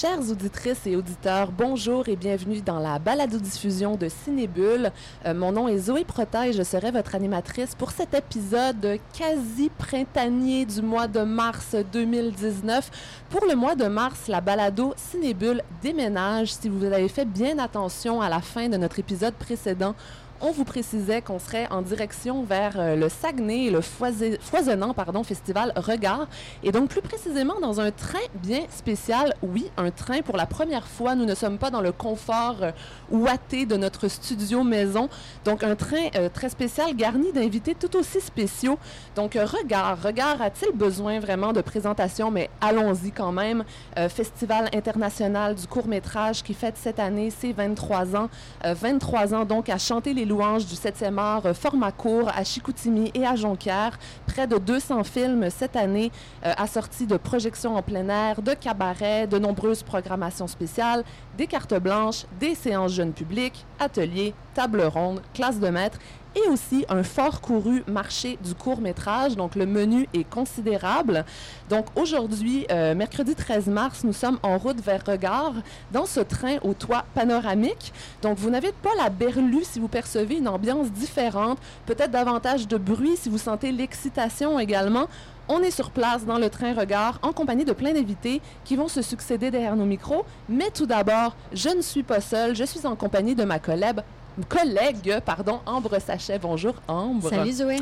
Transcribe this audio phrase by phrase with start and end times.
[0.00, 4.92] Chères auditrices et auditeurs, bonjour et bienvenue dans la balado-diffusion de Cinébule.
[5.26, 9.70] Euh, mon nom est Zoé Prota et je serai votre animatrice pour cet épisode quasi
[9.76, 12.90] printanier du mois de mars 2019.
[13.28, 16.52] Pour le mois de mars, la balado Cinébule déménage.
[16.52, 19.96] Si vous avez fait bien attention à la fin de notre épisode précédent,
[20.40, 25.72] on vous précisait qu'on serait en direction vers euh, le Saguenay le foisonnant pardon, festival
[25.76, 26.28] Regard.
[26.62, 29.34] Et donc, plus précisément, dans un train bien spécial.
[29.42, 31.14] Oui, un train pour la première fois.
[31.14, 32.70] Nous ne sommes pas dans le confort euh,
[33.10, 35.08] ouaté de notre studio maison.
[35.44, 38.78] Donc, un train euh, très spécial garni d'invités tout aussi spéciaux.
[39.16, 40.00] Donc, Regard.
[40.02, 42.30] Regard a-t-il besoin vraiment de présentation?
[42.30, 43.64] Mais allons-y quand même.
[44.08, 48.28] festival international du court-métrage qui fête cette année ses 23 ans.
[48.64, 53.10] 23 ans donc à chanter les louanges du 7e art euh, format court à Chicoutimi
[53.14, 53.98] et à Jonquière.
[54.26, 56.12] Près de 200 films cette année
[56.44, 61.02] euh, assortis de projections en plein air, de cabarets, de nombreuses programmations spéciales,
[61.36, 65.98] des cartes blanches, des séances jeunes publics, ateliers, tables rondes, classes de maîtres
[66.44, 69.36] et aussi un fort couru marché du court métrage.
[69.36, 71.24] Donc le menu est considérable.
[71.68, 75.54] Donc aujourd'hui, euh, mercredi 13 mars, nous sommes en route vers Regard
[75.92, 77.92] dans ce train au toit panoramique.
[78.22, 82.76] Donc vous n'avez pas la berlue si vous percevez une ambiance différente, peut-être davantage de
[82.76, 85.08] bruit si vous sentez l'excitation également.
[85.50, 88.88] On est sur place dans le train Regard en compagnie de plein d'invités qui vont
[88.88, 90.26] se succéder derrière nos micros.
[90.46, 94.00] Mais tout d'abord, je ne suis pas seule, je suis en compagnie de ma collègue
[94.44, 96.38] collègue, pardon, Ambre Sachet.
[96.38, 97.28] Bonjour, Ambre.
[97.30, 97.78] Salut, Zoé.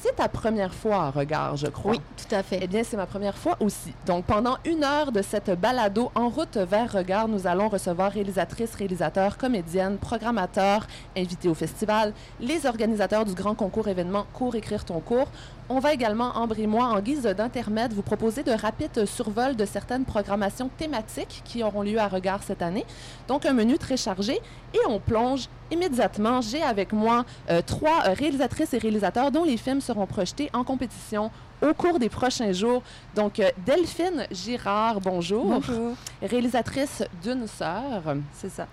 [0.00, 1.90] C'est ta première fois à Regard, je crois.
[1.92, 2.60] Oui, tout à fait.
[2.62, 3.92] Eh bien, c'est ma première fois aussi.
[4.06, 8.76] Donc, pendant une heure de cette balado en route vers Regard, nous allons recevoir réalisatrices,
[8.76, 10.86] réalisateurs, comédiennes, programmateurs,
[11.16, 15.28] invités au festival, les organisateurs du grand concours événement Cours écrire ton cours.
[15.70, 19.66] On va également, Ambre et moi, en guise d'intermède, vous proposer de rapides survols de
[19.66, 22.86] certaines programmations thématiques qui auront lieu à Regard cette année.
[23.28, 24.40] Donc, un menu très chargé.
[24.72, 26.40] Et on plonge immédiatement.
[26.40, 30.64] J'ai avec moi euh, trois euh, réalisatrices et réalisateurs dont les films seront projetés en
[30.64, 31.30] compétition
[31.62, 32.82] au cours des prochains jours.
[33.14, 35.44] Donc, euh, Delphine Girard, bonjour.
[35.44, 35.94] Bonjour.
[36.22, 38.02] Réalisatrice d'une sœur.
[38.32, 38.66] C'est ça.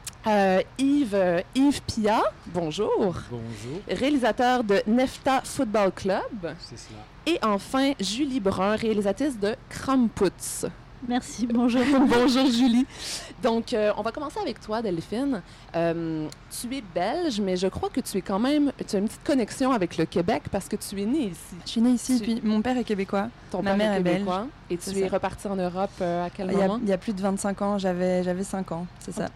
[0.77, 2.91] Yves, Yves Pia, bonjour.
[2.97, 3.79] Bonjour.
[3.87, 6.55] Réalisateur de Nefta Football Club.
[6.59, 6.99] C'est cela.
[7.27, 10.65] Et enfin, Julie Brun, réalisatrice de Kramputz.
[11.07, 11.81] Merci, bonjour.
[12.07, 12.85] bonjour Julie.
[13.43, 15.41] Donc, euh, on va commencer avec toi, Delphine.
[15.75, 19.05] Euh, tu es belge, mais je crois que tu es quand même, tu as une
[19.07, 21.55] petite connexion avec le Québec parce que tu es née ici.
[21.65, 23.29] Je suis née ici, puis mon père est québecois.
[23.51, 24.15] Ton Ma père mère est est belge.
[24.17, 24.47] québécois.
[24.69, 25.13] Et tu es ça.
[25.13, 26.79] reparti en Europe euh, à quel Il y, a, moment?
[26.81, 29.27] il y a plus de 25 ans, j'avais j'avais 5 ans, c'est ça.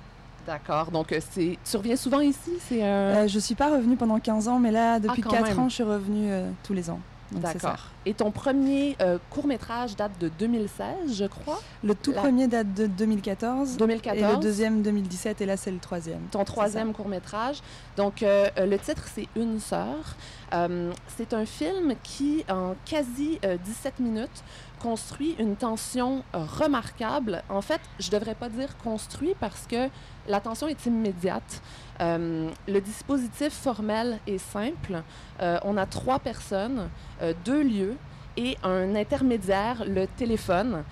[0.48, 0.90] D'accord.
[0.90, 2.52] Donc, c'est, tu reviens souvent ici?
[2.68, 2.86] C'est un...
[2.86, 5.60] Euh, je suis pas revenue pendant 15 ans, mais là, depuis quand 4 même.
[5.60, 7.00] ans, je suis revenue euh, tous les ans.
[7.32, 7.78] D'accord.
[8.06, 11.60] Et ton premier euh, court-métrage date de 2016, je crois?
[11.84, 13.78] Le tout La- premier date de 2014.
[13.78, 14.18] 2014.
[14.18, 16.22] Et le deuxième 2017, et là, c'est le troisième.
[16.32, 17.62] ton troisième court-métrage.
[17.98, 20.16] Donc, euh, euh, le titre, c'est Une sœur.
[20.54, 24.44] Euh, c'est un film qui, en quasi euh, 17 minutes,
[24.82, 27.44] construit une tension euh, remarquable.
[27.50, 29.90] En fait, je devrais pas dire construit parce que
[30.30, 31.62] la tension est immédiate.
[32.02, 35.02] Euh, le dispositif formel est simple.
[35.42, 36.90] Euh, on a trois personnes,
[37.22, 37.98] euh, deux lieux
[38.38, 40.84] et un intermédiaire, le téléphone,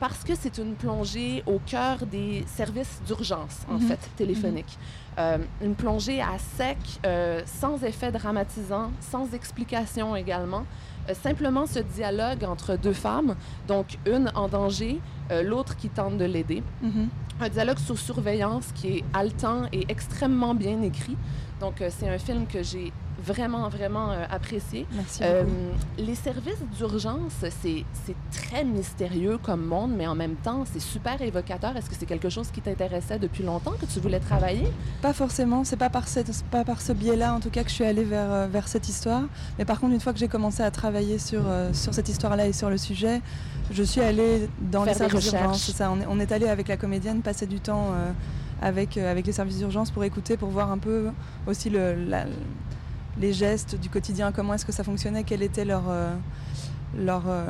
[0.00, 3.80] parce que c'est une plongée au cœur des services d'urgence, en Mhm.
[3.80, 4.78] fait, téléphoniques.
[5.18, 6.78] Euh, une plongée à sec,
[7.44, 10.64] sans effet dramatisant, sans explication également.
[11.08, 13.36] Euh, simplement ce dialogue entre deux femmes,
[13.68, 16.62] donc une en danger, euh, l'autre qui tente de l'aider.
[16.82, 17.08] Mhm.
[17.40, 21.16] Un dialogue sous surveillance qui est haletant et extrêmement bien écrit.
[21.60, 22.92] Donc, euh, c'est un film que j'ai
[23.24, 24.86] vraiment, vraiment euh, apprécié.
[24.92, 26.06] Merci Euh, beaucoup.
[26.06, 27.32] les services d'urgence,
[27.62, 27.84] c'est
[28.32, 31.76] très mystérieux comme monde, mais en même temps, c'est super évocateur.
[31.76, 34.68] Est-ce que c'est quelque chose qui t'intéressait depuis longtemps, que tu voulais travailler?
[35.02, 37.74] Pas forcément, c'est pas par, cette, pas par ce biais-là en tout cas que je
[37.74, 39.22] suis allée vers, euh, vers cette histoire.
[39.58, 42.46] Mais par contre, une fois que j'ai commencé à travailler sur, euh, sur cette histoire-là
[42.46, 43.20] et sur le sujet,
[43.70, 45.70] je suis allée dans Faire les services d'urgence.
[45.72, 47.92] Ça, on est, on est allé avec la comédienne passer du temps
[48.60, 51.06] avec, avec les services d'urgence pour écouter, pour voir un peu
[51.46, 52.26] aussi le, la-
[53.20, 56.14] les gestes du quotidien, comment est-ce que ça fonctionnait, quelle était leur, euh,
[56.96, 57.46] leur, euh,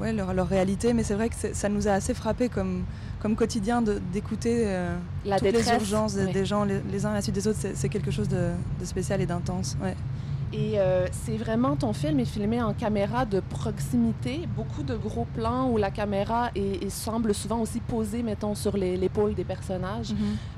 [0.00, 0.92] ouais, leur, leur réalité.
[0.92, 2.84] Mais c'est vrai que ça nous a assez frappé comme,
[3.20, 3.82] comme quotidien
[4.12, 4.94] d'écouter euh,
[5.24, 5.66] toutes détresse.
[5.66, 6.32] les urgences des, Oui.
[6.32, 8.50] des gens les, les uns à la suite des autres, c'est c'est quelque chose de,
[8.80, 9.76] de spécial et d'intense.
[9.82, 9.94] Ouais.
[10.56, 15.26] Et euh, c'est vraiment, ton film est filmé en caméra de proximité, beaucoup de gros
[15.34, 20.12] plans où la caméra est- est- semble souvent aussi posée, mettons, sur l'épaule des personnages.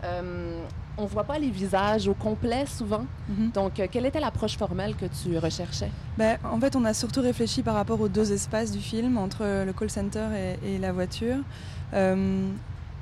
[0.04, 0.60] Euh,
[0.98, 3.06] on voit pas les visages au complet souvent.
[3.28, 3.50] Mhm.
[3.52, 5.90] Donc, euh, quelle était l'approche formelle que tu recherchais?
[6.18, 9.44] Ben, en fait, on a surtout réfléchi par rapport aux deux espaces du film, entre
[9.64, 10.26] le call center
[10.62, 11.38] et, et la voiture.
[11.94, 12.48] Euh,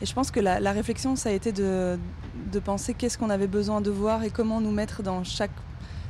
[0.02, 1.96] Et je pense que la, la réflexion, ça a été de,
[2.52, 5.52] de penser qu'est-ce qu'on avait besoin de voir et comment nous mettre dans, chaque,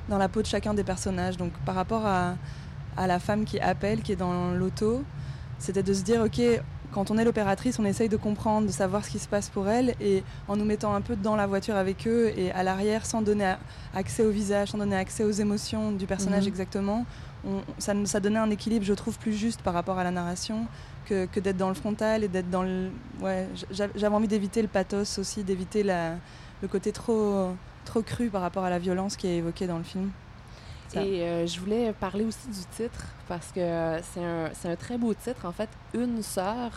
[0.08, 1.36] dans la peau de chacun des personnages.
[1.36, 2.34] Donc par rapport à,
[2.96, 5.02] à la femme qui appelle, qui est dans l'auto,
[5.58, 6.40] c'était de se dire, ok,
[6.92, 9.68] quand on est l'opératrice, on essaye de comprendre, de savoir ce qui se passe pour
[9.68, 13.04] elle, et en nous mettant un peu dans la voiture avec eux et à l'arrière,
[13.04, 13.54] sans donner
[13.94, 16.48] accès au visage, sans donner accès aux émotions du personnage Mhm.
[16.48, 17.04] exactement,
[17.44, 20.66] on- ça, ça donnait un équilibre, je trouve, plus juste par rapport à la narration
[21.06, 22.90] que, que d'être dans le frontal et d'être dans le...
[23.20, 27.48] Ouais, j'a- j'avais envie d'éviter le pathos aussi, d'éviter le côté trop,
[27.84, 30.10] trop cru par rapport à la violence qui est évoquée dans le film.
[30.88, 31.02] Ça.
[31.02, 34.76] Et euh, je voulais parler aussi du titre parce que euh, c'est un, c'est un
[34.76, 35.44] très beau titre.
[35.46, 36.70] En fait, Une sœur.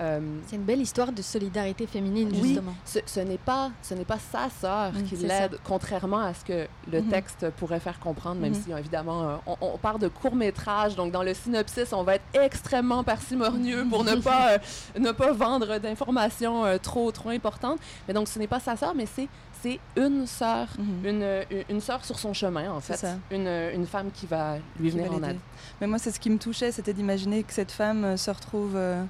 [0.00, 2.48] euh, C'est une belle histoire de solidarité féminine, Oui.
[2.54, 2.74] justement.
[2.84, 6.66] ce, ce n'est pas, ce n'est pas sa sœur qui l'aide, contrairement à ce que
[6.90, 7.08] le Mhm.
[7.08, 8.62] texte pourrait faire comprendre, même Mhm.
[8.62, 12.24] si évidemment on, on parle de court métrage, donc dans le synopsis on va être
[12.34, 14.58] extrêmement parcimonieux pour ne pas euh,
[14.98, 17.78] ne pas vendre d'informations euh, trop trop importantes.
[18.08, 19.28] Mais donc ce n'est pas sa sœur, mais c'est
[19.62, 21.06] c'est une sœur, Mhm.
[21.06, 23.16] une, une, une sœur sur son chemin en fait, ça.
[23.30, 25.38] une, une femme qui va lui qui venir va en aide.
[25.80, 28.72] Mais moi, c'est ce qui me touchait, c'était d'imaginer que cette femme euh, se retrouve
[28.76, 29.02] euh,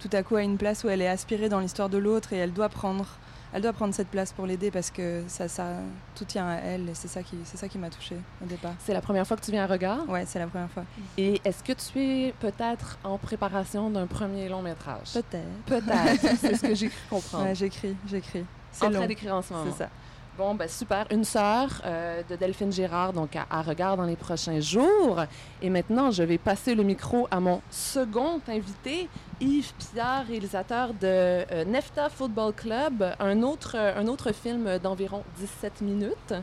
[0.00, 2.36] tout à coup à une place où elle est aspirée dans l'histoire de l'autre et
[2.36, 3.06] elle doit prendre,
[3.52, 5.64] elle doit prendre cette place pour l'aider parce que ça, ça,
[6.14, 8.74] tout tient à elle et c'est ça qui, c'est ça qui m'a touchée au départ.
[8.84, 10.08] C'est la première fois que tu viens à Regard?
[10.08, 10.84] Ouais, c'est la première fois.
[11.16, 15.12] Et est-ce que tu es peut-être en préparation d'un premier long métrage?
[15.14, 15.48] Peut-être.
[15.66, 17.44] Peut-être, c'est ce que j'ai cru comprendre.
[17.46, 18.44] Ouais, j'écris, j'écris.
[18.78, 18.98] C'est en long.
[18.98, 19.70] train d'écrire en ce moment.
[19.70, 19.90] C'est ça.
[20.38, 21.04] Bon, ben super.
[21.10, 25.24] Une sœur euh, de Delphine Gérard, donc à, à regard dans les prochains jours.
[25.60, 29.08] Et maintenant, je vais passer le micro à mon second invité,
[29.40, 35.24] Yves Pierre, réalisateur de euh, Nefta Football Club, un autre, euh, un autre film d'environ
[35.38, 36.34] 17 minutes.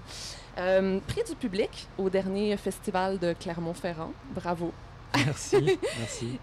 [0.58, 4.12] Euh, prix du public au dernier festival de Clermont-Ferrand.
[4.34, 4.74] Bravo.
[5.16, 6.40] Merci, merci.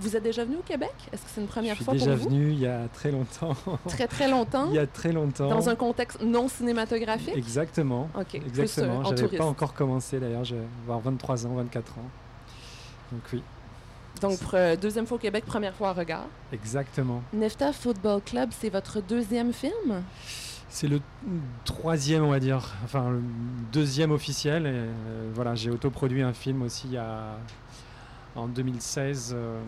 [0.00, 0.92] Euh, vous êtes déjà venu au Québec?
[1.12, 2.28] Est-ce que c'est une première Je suis fois déjà pour vous?
[2.28, 3.54] venu il y a très longtemps.
[3.88, 4.68] Très, très longtemps.
[4.70, 5.48] il y a très longtemps.
[5.48, 7.36] Dans un contexte non cinématographique?
[7.36, 8.08] Exactement.
[8.18, 8.26] OK.
[8.28, 8.98] plus, euh, Exactement.
[9.00, 10.44] en J'avais pas encore commencé d'ailleurs.
[10.44, 12.02] Je vais avoir 23 ans, 24 ans.
[13.12, 13.42] Donc oui,
[14.20, 16.26] Donc, pour, euh, deuxième fois au Québec, première fois à regard.
[16.52, 17.22] exactement.
[17.32, 20.02] Nefta Football Club, c'est votre deuxième film?
[20.68, 21.00] C'est le
[21.64, 23.20] troisième, on va dire, enfin le
[23.72, 24.66] deuxième officiel.
[24.66, 27.36] Et, euh, voilà, j'ai autoproduit un film aussi il y a-
[28.36, 29.60] en 2016 euh,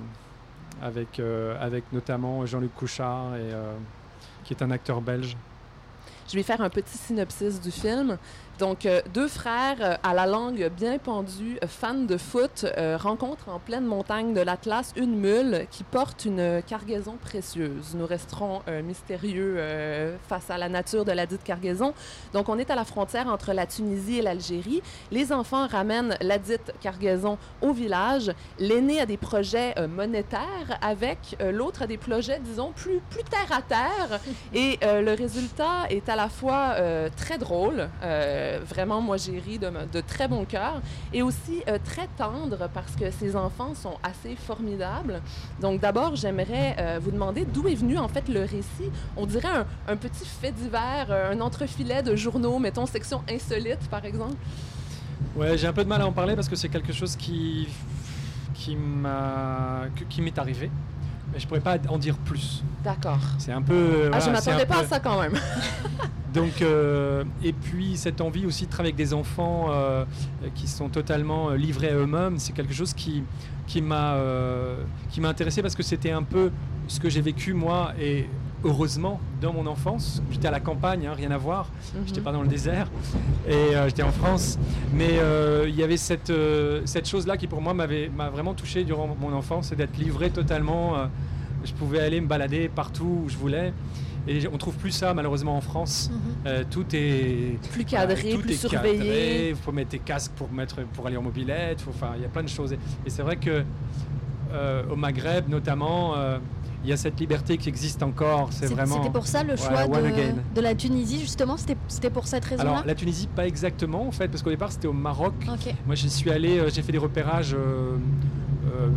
[0.80, 3.74] avec, euh, avec notamment Jean-Luc Couchard, euh,
[4.44, 5.36] qui est un acteur belge.
[6.28, 8.16] Je vais faire un petit synopsis du film.
[8.58, 12.66] Donc, euh, deux frères euh, à la langue bien pendue, euh, fans de foot,
[12.96, 17.94] rencontrent en pleine montagne de l'Atlas une mule qui porte une cargaison précieuse.
[17.94, 19.58] Nous resterons mystérieux
[20.28, 21.94] face à la nature de la dite cargaison.
[22.32, 24.82] Donc, on est à la frontière entre la Tunisie et l'Algérie.
[25.10, 28.32] Les enfants ramènent la dite cargaison au village.
[28.58, 34.20] L'aîné a des projets monétaires avec l'autre a des projets, disons, plus, terre à terre.
[34.54, 36.76] Et le résultat est à la fois
[37.16, 37.88] très drôle,
[38.66, 40.80] vraiment, moi j'ai ri de, très bon cœur,
[41.12, 45.20] et aussi euh, très tendre parce que ces enfants sont assez formidables.
[45.60, 48.90] Donc d'abord, j'aimerais euh, vous demander d'où est venu en fait le récit.
[49.16, 53.88] On dirait un, un petit fait divers, euh, un entrefilet de journaux, mettons section insolite
[53.90, 54.36] par exemple.
[55.36, 57.68] Ouais, j'ai un peu de mal à en parler parce que c'est quelque chose qui,
[58.54, 60.70] qui m'est arrivé.
[61.32, 62.62] Mais je pourrais pas en dire plus.
[62.84, 63.18] D'accord.
[63.38, 64.10] C'est un peu.
[64.12, 65.32] Ah, je voilà, m'attendais pas peu- à ça quand même.
[66.34, 70.04] Donc, euh, et puis cette envie aussi de travailler avec des enfants euh,
[70.54, 73.22] qui sont totalement euh, livrés à eux-mêmes, c'est quelque chose qui,
[73.66, 74.16] qui m'a
[75.10, 76.50] qui m'a intéressé parce que c'était un peu
[76.88, 78.26] ce que j'ai vécu moi et
[78.64, 80.22] heureusement dans mon enfance.
[80.30, 81.68] J'étais à la campagne, hein, rien à voir.
[82.06, 82.24] J'étais Mhm.
[82.24, 82.88] pas dans le désert
[83.48, 84.58] et euh, j'étais en France.
[84.94, 88.54] Mais euh, il y avait cette, euh, cette chose-là qui pour moi m'avait m'a vraiment
[88.54, 90.94] touché durant mon enfance, c'est d'être livré totalement.
[91.64, 93.72] je pouvais aller me balader partout où je voulais.
[94.28, 96.10] Et on trouve plus ça malheureusement en France.
[96.12, 96.18] Mhm.
[96.46, 99.50] Euh, tout est Plus cadré, tout plus est surveillé.
[99.50, 101.84] Il faut mettre tes casques pour mettre pour aller en mobilette.
[101.88, 102.72] Enfin, il y a plein de choses.
[102.72, 103.64] Et, et c'est vrai que
[104.52, 106.14] euh, au Maghreb notamment,
[106.84, 108.48] il y a cette liberté qui existe encore.
[108.50, 108.96] C'est vraiment.
[108.96, 112.70] C'était pour ça le choix de, de la Tunisie, justement C'était pour cette raison-là?
[112.70, 115.34] Alors la Tunisie, pas exactement en fait, parce qu'au départ c'était au Maroc.
[115.86, 117.96] Moi, j'y suis allé, euh, j'ai fait des repérages, euh,
[118.66, 118.88] euh,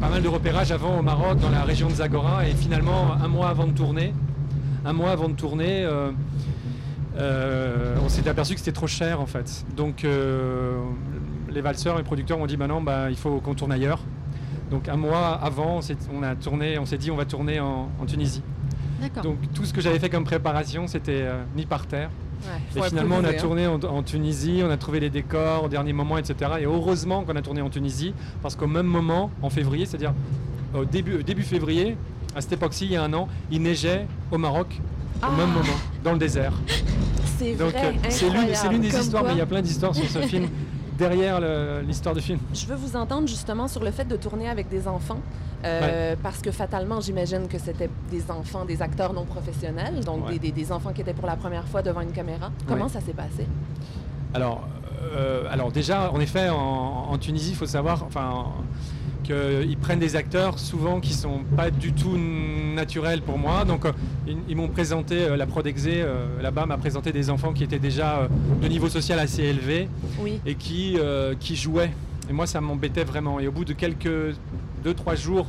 [0.00, 3.28] pas mal de repérages avant au Maroc, dans la région de Zagora, et finalement, un
[3.28, 4.14] mois avant de tourner,
[4.84, 6.10] un mois avant de tourner, euh,
[7.16, 9.64] euh, on s'est aperçu que c'était trop cher en fait.
[9.76, 10.78] Donc, euh,
[11.50, 14.00] les valseurs et les producteurs ont dit, bah non, bah, il faut qu'on tourne ailleurs.
[14.70, 15.80] Donc, un mois avant,
[16.14, 18.42] on, a tourné, on s'est dit, on va tourner en, en Tunisie.
[19.22, 22.10] Donc, tout ce que j'avais fait comme préparation, c'était euh, mis par terre.
[22.76, 23.32] Ouais, Et finalement, on a hein.
[23.38, 26.52] tourné en, en Tunisie, on a trouvé les décors au dernier moment, etc.
[26.60, 30.14] Et heureusement qu'on a tourné en Tunisie, parce qu'au même moment, en février, c'est-à-dire
[30.74, 31.96] au début, début février,
[32.36, 34.80] à cette époque-ci, il y a un an, il neigeait au Maroc
[35.22, 35.28] Ah.
[35.30, 36.52] au même moment, dans le désert.
[37.38, 39.30] C'est vrai, euh, c'est l'une des histoires, quoi.
[39.30, 40.46] mais il y a plein d'histoires sur ce film
[41.00, 41.40] derrière
[41.82, 42.38] l'histoire du film.
[42.54, 45.20] Je veux vous entendre justement sur le fait de tourner avec des enfants,
[45.64, 50.32] euh, parce que fatalement, j'imagine que c'était des enfants, des acteurs non professionnels, donc Ouais.
[50.38, 52.50] des, des- des enfants qui étaient pour la première fois devant une caméra.
[52.68, 52.90] Comment Ouais.
[52.90, 53.46] ça s'est passé?
[54.34, 54.60] Alors,
[55.16, 58.46] euh, alors déjà, en effet, en, en Tunisie, il faut savoir enfin,
[59.34, 62.16] qu'ils prennent des acteurs souvent qui sont pas du tout
[62.74, 63.64] naturels pour moi.
[63.64, 63.92] Donc, euh,
[64.26, 67.78] ils, ils m'ont présenté, euh, la Prodexé euh, là-bas m'a présenté des enfants qui étaient
[67.78, 68.28] déjà
[68.62, 69.88] de niveau social assez élevé
[70.20, 70.40] Oui.
[70.46, 71.90] et qui, euh, qui jouaient.
[72.28, 73.40] Et moi, ça m'embêtait vraiment.
[73.40, 74.34] Et au bout de quelques
[74.84, 75.46] deux, trois jours,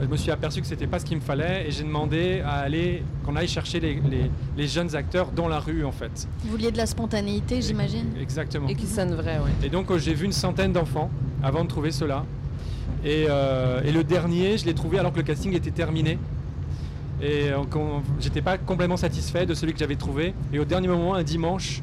[0.00, 2.56] je me suis aperçu que c'était pas ce qu'il me fallait et j'ai demandé à
[2.56, 6.28] aller, qu'on aille chercher les, les- les jeunes acteurs dans la rue, en fait.
[6.44, 8.06] Vous vouliez de la spontanéité, j'imagine.
[8.20, 8.68] Exactement.
[8.68, 9.50] Et qui sonne vrai, oui.
[9.64, 11.10] Et donc j'ai vu une centaine d'enfants
[11.42, 12.24] avant de trouver cela.
[13.04, 16.18] Et, euh, et le dernier, je l'ai trouvé alors que le casting était terminé.
[17.22, 17.62] Et euh,
[18.20, 20.34] j'étais pas complètement satisfait de celui que j'avais trouvé.
[20.52, 21.82] Et au dernier moment, un dimanche,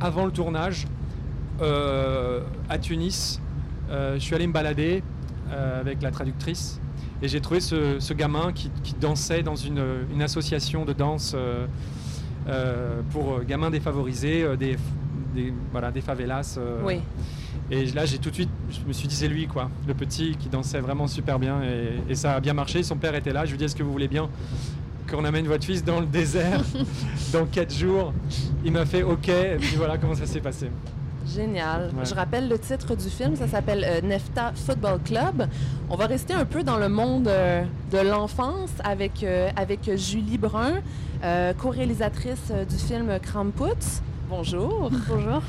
[0.00, 0.86] avant le tournage,
[1.60, 3.40] euh, à Tunis,
[3.90, 5.02] je suis allé me balader
[5.50, 6.80] avec la traductrice.
[7.22, 9.82] Et j'ai trouvé ce, gamin qui, dansait dans une,
[10.22, 11.34] association de danse
[13.10, 14.76] pour gamins défavorisés, des,
[15.72, 16.58] voilà, des favelas.
[16.84, 17.00] Oui.
[17.70, 19.70] Et là, j'ai tout de suite, je me suis dit, c'est lui, quoi.
[19.86, 21.62] Le petit qui dansait vraiment super bien.
[21.62, 22.82] Et, et ça a bien marché.
[22.82, 23.44] Son père était là.
[23.44, 24.28] Je lui ai dit, est-ce que vous voulez bien
[25.10, 26.62] qu'on amène votre fils dans le désert
[27.32, 28.12] dans quatre jours?
[28.64, 29.28] Il m'a fait OK.
[29.28, 30.68] Et puis voilà comment ça s'est passé.
[31.26, 31.92] Génial.
[31.96, 32.04] Ouais.
[32.04, 35.46] Je rappelle le titre du film, ça s'appelle euh, Nefta Football Club.
[35.88, 40.38] On va rester un peu dans le monde euh, de l'enfance avec, euh, avec Julie
[40.38, 40.80] Brun,
[41.22, 44.00] euh, co-réalisatrice euh, du film Krampus.
[44.28, 44.90] Bonjour.
[45.08, 45.42] Bonjour.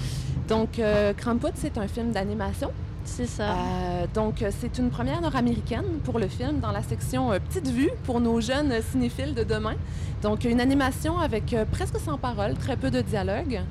[0.51, 2.71] Donc, euh, Krampus, c'est un film d'animation.
[3.05, 3.51] C'est ça.
[3.51, 7.69] Euh, donc, euh, c'est une première nord-américaine pour le film dans la section euh, Petite
[7.69, 9.75] Vue pour nos jeunes cinéphiles de demain.
[10.21, 13.61] Donc, une animation avec euh, presque sans parole, très peu de dialogue.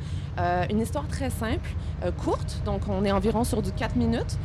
[0.70, 1.68] Une histoire très simple,
[2.16, 4.38] courte, donc on est environ sur du 4 minutes,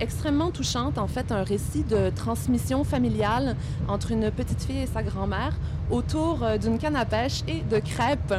[0.00, 3.54] extrêmement touchante, en fait, un récit de transmission familiale
[3.86, 5.52] entre une petite fille et sa grand-mère
[5.90, 8.32] autour d'une canne à pêche et de crêpes.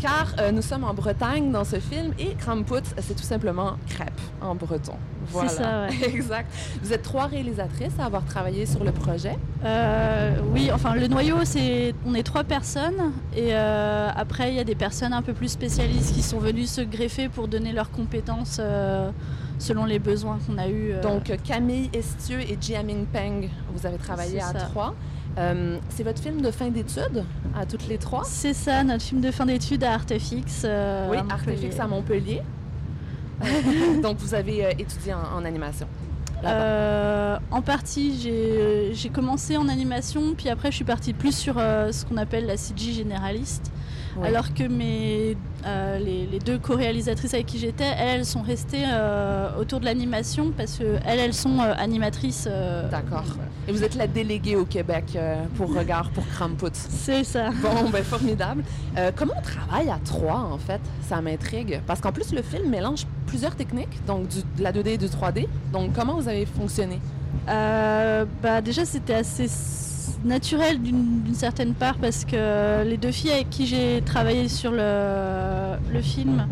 [0.00, 4.20] Car euh, nous sommes en Bretagne dans ce film et Krampus, c'est tout simplement crêpes
[4.40, 4.94] en breton.
[5.28, 5.48] Voilà.
[5.48, 6.08] C'est ça, ouais.
[6.14, 6.52] exact.
[6.82, 9.36] Vous êtes trois réalisatrices à avoir travaillé sur le projet.
[9.64, 14.60] Euh, oui, enfin le noyau, c'est on est trois personnes et euh, après il y
[14.60, 17.90] a des personnes un peu plus spécialistes qui sont venues se greffer pour donner leurs
[17.90, 18.60] compétences
[19.58, 20.92] selon les besoins qu'on a eus.
[21.02, 24.60] Donc Camille Estieux et Jiaming Peng, vous avez travaillé à ça.
[24.70, 24.94] trois.
[25.38, 27.24] Euh, c'est votre film de fin d'études
[27.54, 28.22] à toutes les trois?
[28.24, 30.62] c'est ça, notre film de fin d'études à Artefix.
[30.64, 31.50] euh, oui, à Montpellier.
[31.52, 32.42] Artefix à Montpellier.
[34.02, 35.86] Donc vous avez euh, étudié en, en animation.
[36.42, 38.18] en partie,
[38.92, 42.56] j'ai commencé en animation, puis après je suis partie plus sur ce qu'on appelle la
[42.56, 43.70] CG généraliste.
[44.24, 48.84] Alors que mes, euh, les, les deux co-réalisatrices avec qui j'étais, elles, elles sont restées
[48.86, 52.48] euh, autour de l'animation parce que elles, sont euh, animatrices.
[52.90, 53.24] D'accord.
[53.68, 55.18] Et vous êtes la déléguée au Québec
[55.56, 56.70] pour Regard pour Krampus.
[56.88, 57.50] C'est ça.
[57.62, 58.62] Bon, ben formidable.
[59.16, 60.80] Comment on travaille à trois, en fait?
[61.02, 61.80] Ça m'intrigue.
[61.86, 65.06] Parce qu'en plus, le film mélange plusieurs techniques, donc du- de la 2D et du
[65.06, 65.48] 3D.
[65.72, 67.00] Donc, comment vous avez fonctionné?
[67.46, 69.48] Bah, déjà, c'était assez
[70.24, 75.76] naturel d'une certaine part parce que les deux filles avec qui j'ai travaillé sur le,
[75.92, 76.46] le film,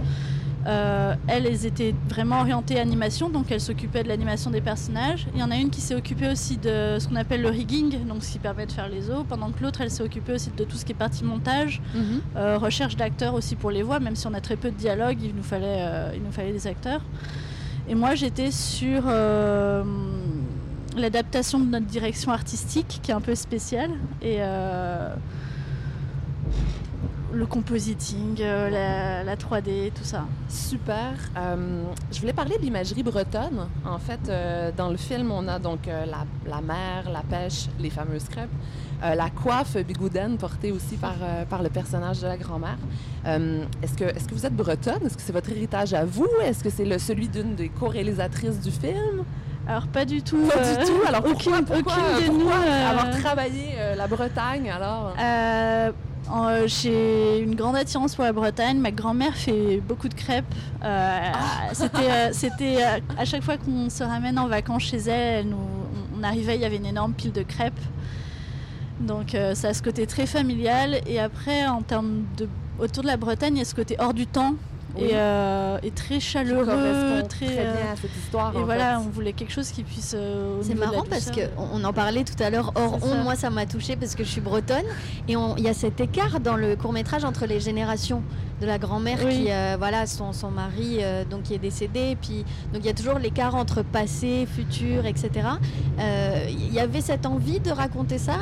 [0.66, 5.26] euh, elles, elles étaient vraiment orientées animation, donc elles s'occupaient de l'animation des personnages.
[5.34, 8.06] Il y en a une qui s'est occupée aussi de ce qu'on appelle le rigging,
[8.06, 10.50] donc ce qui permet de faire les os, pendant que l'autre, elle s'est occupée aussi
[10.56, 11.82] de tout ce qui est partie montage,
[12.36, 15.18] euh, recherche d'acteurs aussi pour les voix, même si on a très peu de dialogue,
[15.22, 17.02] il nous fallait, euh, il nous fallait des acteurs.
[17.86, 19.02] Et moi, j'étais sur
[20.96, 23.90] l'adaptation de notre direction artistique, qui est un peu spéciale,
[24.22, 25.14] et euh,
[27.32, 30.24] le compositing, euh, la, la 3D, tout ça.
[30.48, 31.14] Super.
[31.36, 33.68] Euh, je voulais parler de l'imagerie bretonne.
[33.84, 34.30] En fait,
[34.76, 38.50] dans le film, on a donc la, mer, la pêche, les fameuses crêpes,
[39.02, 41.16] la coiffe bigoudaine portée aussi par,
[41.50, 42.78] par le personnage de la grand-mère.
[43.26, 45.04] Est-ce, que, est-ce que vous êtes bretonne?
[45.04, 46.28] Est-ce que c'est votre héritage à vous?
[46.42, 49.24] Est-ce que c'est celui d'une des co-réalisatrices du film?
[49.66, 50.46] Alors, pas du tout.
[50.46, 50.98] Pas euh, du tout.
[51.06, 55.14] Alors, pourquoi, aucune- pourquoi, aucune de nous, euh, avoir travaillé euh, la Bretagne, alors?
[55.20, 55.90] Euh,
[56.66, 58.78] j'ai une grande attirance pour la Bretagne.
[58.78, 60.44] Ma grand-mère fait beaucoup de crêpes.
[60.82, 61.20] Euh,
[61.72, 65.56] C'était, euh, c'était euh, à chaque fois qu'on se ramène en vacances chez elle, nous-
[65.56, 67.78] on, on arrivait, il y avait une énorme pile de crêpes.
[69.00, 71.00] Donc euh, ça a ce côté très familial.
[71.06, 74.14] Et après, en termes de autour de la Bretagne, il y a ce côté hors
[74.14, 74.54] du temps
[74.96, 75.04] Oui.
[75.06, 77.46] et, euh, et très chaleureux, très.
[77.46, 78.52] très bien à cette histoire.
[78.56, 79.06] et voilà, fait.
[79.06, 80.14] on voulait quelque chose qui puisse.
[80.16, 83.22] euh, C'est marrant parce qu'on on en parlait tout à l'heure hors ondes.
[83.24, 84.84] Moi, ça m'a touchée parce que je suis bretonne.
[85.28, 88.22] Et on- il y a cet écart dans le court-métrage entre les générations
[88.60, 89.44] de la grand-mère Oui.
[89.44, 92.10] qui, euh, voilà, son, son mari donc, qui est décédé.
[92.12, 95.30] Et puis, donc il y a toujours l'écart entre passé, futur, etc.
[96.48, 98.34] Il y avait cette envie de raconter ça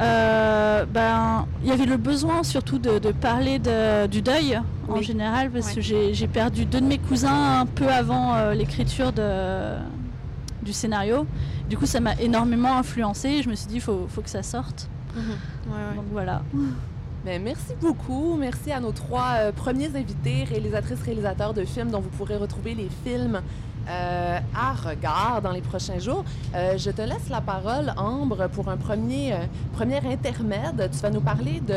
[0.00, 5.00] euh ben, il y avait le besoin surtout de, de parler de- du deuil en
[5.00, 5.74] général parce Ouais.
[5.76, 9.12] que j'ai perdu deux de mes cousins un peu avant euh, l'écriture
[10.62, 11.26] du scénario.
[11.70, 13.42] Du coup, ça m'a énormément influencé.
[13.42, 14.88] Je me suis dit, il faut, faut que ça sorte.
[15.14, 16.42] Donc voilà.
[17.24, 18.36] Ben, merci beaucoup.
[18.38, 22.74] Merci à nos trois euh, premiers invités, réalisatrices, réalisateurs de films dont vous pourrez retrouver
[22.74, 23.40] les films
[23.88, 26.24] euh, à regard dans les prochains jours.
[26.54, 29.36] Euh, je te laisse la parole, Ambre, pour un premier, euh,
[29.74, 30.90] premier intermède.
[30.92, 31.74] Tu vas nous parler de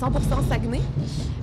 [0.00, 0.80] 100% Saguenay?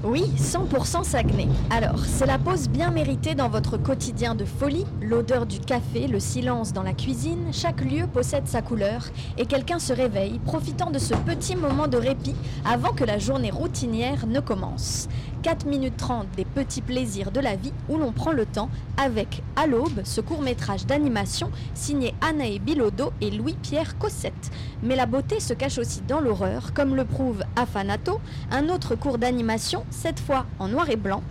[0.04, 1.48] Oui, 100% Saguenay.
[1.70, 4.86] Alors, c'est la pause bien méritée dans votre quotidien de folie.
[5.02, 9.06] L'odeur du café, le silence dans la cuisine, chaque lieu possède sa couleur
[9.38, 12.36] et quelqu'un se réveille, profitant de ce petit moment de répit
[12.66, 15.08] avant que la journée routinière ne commence.
[15.44, 19.44] 4 minutes 30 des petits plaisirs de la vie où l'on prend le temps avec
[19.56, 24.52] À l'aube, ce court-métrage d'animation signé Anaé Bilodeau et Louis-Pierre Cossette.
[24.84, 28.20] Mais la beauté se cache aussi dans l'horreur, comme le prouve Afanato,
[28.52, 31.24] un autre cours d'animation, cette fois en noir et blanc.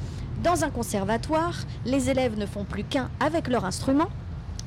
[0.43, 4.09] Dans un conservatoire, les élèves ne font plus qu'un avec leur instrument.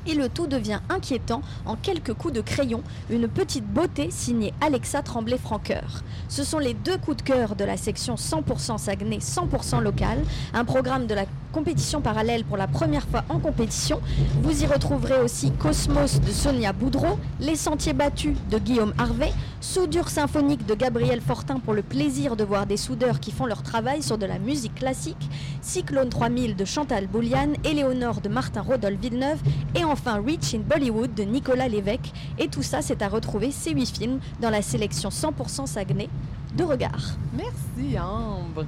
[0.06, 5.02] Et le tout devient inquiétant en quelques coups de crayon, une petite beauté signée Alexa
[5.02, 6.02] Tremblay-Francoeur.
[6.28, 10.18] Ce sont les deux coups de cœur de la section 100% Saguenay, 100% local,
[10.54, 14.00] un programme de la compétition parallèle pour la première fois en compétition.
[14.42, 20.08] Vous y retrouverez aussi Cosmos de Sonia Boudreau, Les Sentiers battus de Guillaume Harvey, Soudure
[20.08, 24.02] symphonique de Gabriel Fortin pour le plaisir de voir des soudeurs qui font leur travail
[24.02, 25.28] sur de la musique classique,
[25.60, 29.38] Cyclone 3000 de Chantal Bouliane, Éléonore de Martin Rodolphe Villeneuve
[29.74, 32.10] et enfin Rich in Bollywood de Nicolas Lévesque.
[32.38, 36.08] Et tout ça, c'est à retrouver ces huit films dans la sélection 100% Saguenay
[36.56, 37.16] de regard.
[37.34, 38.64] Merci, Ambre.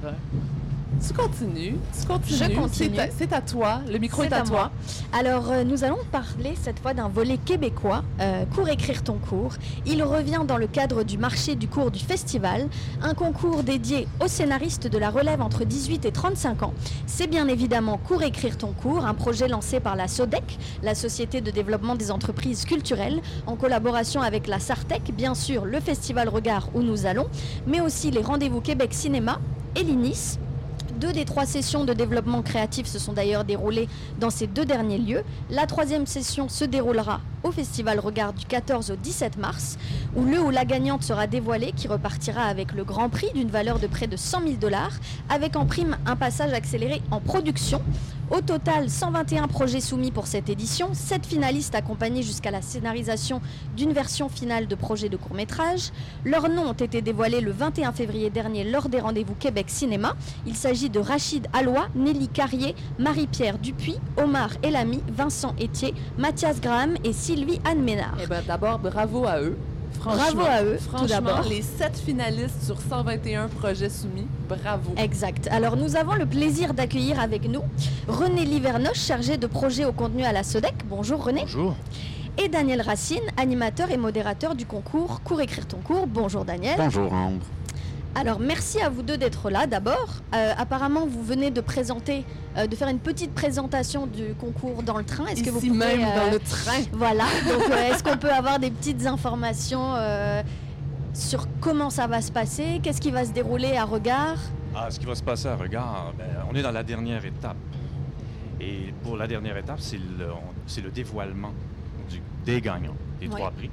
[1.05, 1.75] Tu continues.
[1.99, 2.37] Tu continues.
[2.37, 2.97] Je continue.
[3.17, 3.81] C'est à, toi.
[3.91, 4.49] Le micro est, à, à toi.
[4.51, 4.71] moi.
[5.11, 9.53] Alors, euh, nous allons parler cette fois d'un volet québécois, euh, Cours écrire ton cours.
[9.85, 12.67] Il revient dans le cadre du marché du cours du festival,
[13.01, 16.73] un concours dédié aux scénaristes de la relève entre 18 et 35 ans.
[17.05, 21.41] C'est bien évidemment Cours écrire ton cours, un projet lancé par la SODEC, la Société
[21.41, 26.69] de développement des entreprises culturelles, en collaboration avec la Sartec, bien sûr le Festival Regard
[26.73, 27.27] où nous allons,
[27.67, 29.39] mais aussi les rendez-vous Québec Cinéma
[29.75, 30.37] et l'INIS.
[31.03, 33.89] Deux des trois sessions de développement créatif se sont d'ailleurs déroulées
[34.21, 35.23] dans ces deux derniers lieux.
[35.49, 39.77] La troisième session se déroulera au Festival Regard du 14 au 17 mars,
[40.15, 43.79] où le ou la gagnante sera dévoilée, qui repartira avec le grand prix d'une valeur
[43.79, 44.93] de près de 100 000 dollars,
[45.29, 47.81] avec en prime un passage accéléré en production.
[48.31, 53.41] Au total, 121 projets soumis pour cette édition, 7 finalistes accompagnés jusqu'à la scénarisation
[53.75, 55.91] d'une version finale de projet de court-métrage.
[56.23, 60.15] Leurs noms ont été dévoilés le 21 février dernier lors des rendez-vous Québec Cinéma.
[60.47, 66.95] Il s'agit de Rachid Alloy, Nelly Carrier, Marie-Pierre Dupuis, Omar Elami, Vincent Etier, Mathias Graham
[67.03, 67.32] et Sylvie
[67.65, 68.15] Anne Ménard.
[68.21, 69.57] Eh ben, d'abord, bravo à eux.
[69.99, 71.45] Franchement, Bravo à eux, tout Franchement, d'abord.
[71.47, 74.91] les sept finalistes sur 121 projets soumis, bravo.
[74.97, 75.47] Exact.
[75.51, 77.61] Alors nous avons le plaisir d'accueillir avec nous
[78.07, 80.73] René Livernoche, chargé de projet au contenu à la SODEC.
[80.89, 81.41] Bonjour René.
[81.41, 81.75] Bonjour.
[82.43, 86.07] Et Daniel Racine, animateur et modérateur du concours Cours écrire ton cours.
[86.07, 86.75] Bonjour Daniel.
[86.77, 87.45] Bonjour Ambre.
[88.15, 90.07] Alors merci à vous deux d'être là d'abord.
[90.35, 92.25] Euh, apparemment vous venez de présenter,
[92.57, 95.25] euh, de faire une petite présentation du concours dans le train.
[95.27, 96.81] Est-ce que vous pouvez, même euh, dans le train.
[96.91, 100.43] Voilà, donc euh, est-ce qu'on peut avoir des petites informations euh,
[101.13, 102.79] sur comment ça va se passer?
[102.83, 104.37] Qu'est-ce qui va se dérouler à regard?
[104.75, 107.57] Ah, ce qui va se passer à regard, ben, on est dans la dernière étape.
[108.61, 110.27] Et pour la dernière étape, c'est le,
[110.83, 111.51] le dévoilement
[112.09, 113.33] du- des gagnants, des Ouais.
[113.35, 113.69] trois prix.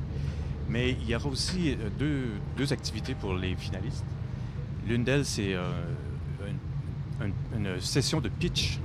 [0.69, 2.25] Mais il y aura aussi euh, deux,
[2.57, 4.05] deux activités pour les finalistes.
[4.91, 5.71] L'une d'elles, c'est euh,
[7.55, 8.81] une, session de pitch.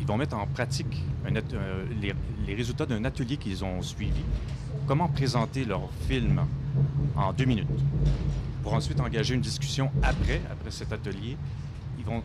[0.00, 1.84] Ils vont mettre en pratique euh,
[2.44, 4.24] les, résultats d'un atelier qu'ils ont suivi.
[4.88, 6.40] Comment présenter leur film
[7.14, 7.68] en deux minutes?
[8.64, 11.36] Pour ensuite engager une discussion après, après cet atelier.
[12.00, 12.24] Ils vont,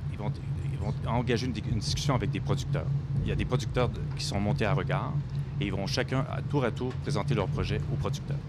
[1.05, 2.87] engager une, discussion avec des producteurs.
[3.21, 5.13] Il y a des producteurs qui sont montés à regard
[5.61, 8.39] et ils vont chacun, à tour à tour, présenter leur projet aux producteurs.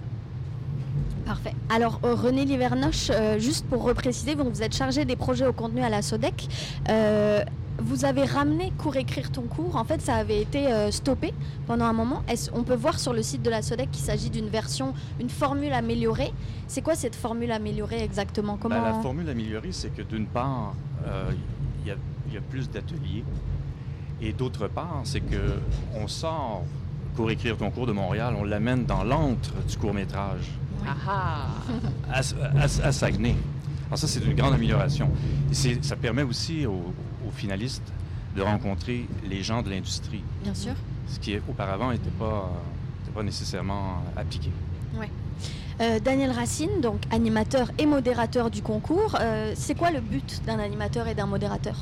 [1.25, 1.55] Parfait.
[1.69, 5.53] Alors euh, René Livernoche, euh, juste pour repréciser, vous, vous êtes chargé des projets au
[5.53, 6.49] contenu à la SODEC.
[6.89, 7.43] Euh,
[7.83, 9.77] vous avez ramené Cours écrire ton cours.
[9.77, 11.33] En fait, ça avait été stoppé
[11.67, 12.23] pendant un moment.
[12.29, 15.31] Est-ce- on peut voir sur le site de la SODEC qu'il s'agit d'une version, une
[15.31, 16.33] formule améliorée.
[16.67, 18.59] C'est quoi cette formule améliorée exactement?
[18.61, 20.75] Comment Ben, la formule améliorée, c'est que d'une part,
[21.07, 23.25] il y y a plus d'ateliers.
[24.21, 25.55] Et d'autre part, c'est que
[25.97, 26.63] on sort
[27.17, 30.51] pour écrire ton cours de Montréal, on l'amène dans l'antre du court métrage
[30.87, 31.47] Ah ah!
[32.13, 33.37] à, à- à Saguenay.
[33.87, 35.11] Alors ça, c'est une grande amélioration.
[35.53, 36.93] Ça permet aussi aux,
[37.27, 37.93] aux finalistes
[38.37, 40.73] de rencontrer les gens de l'industrie, Bien sûr.
[41.09, 42.51] ce qui auparavant n'était pas,
[43.15, 44.51] pas nécessairement appliqué.
[45.81, 49.17] Euh, Daniel Racine, donc animateur et modérateur du concours.
[49.19, 51.75] Euh, c'est quoi le but d'un animateur et d'un modérateur?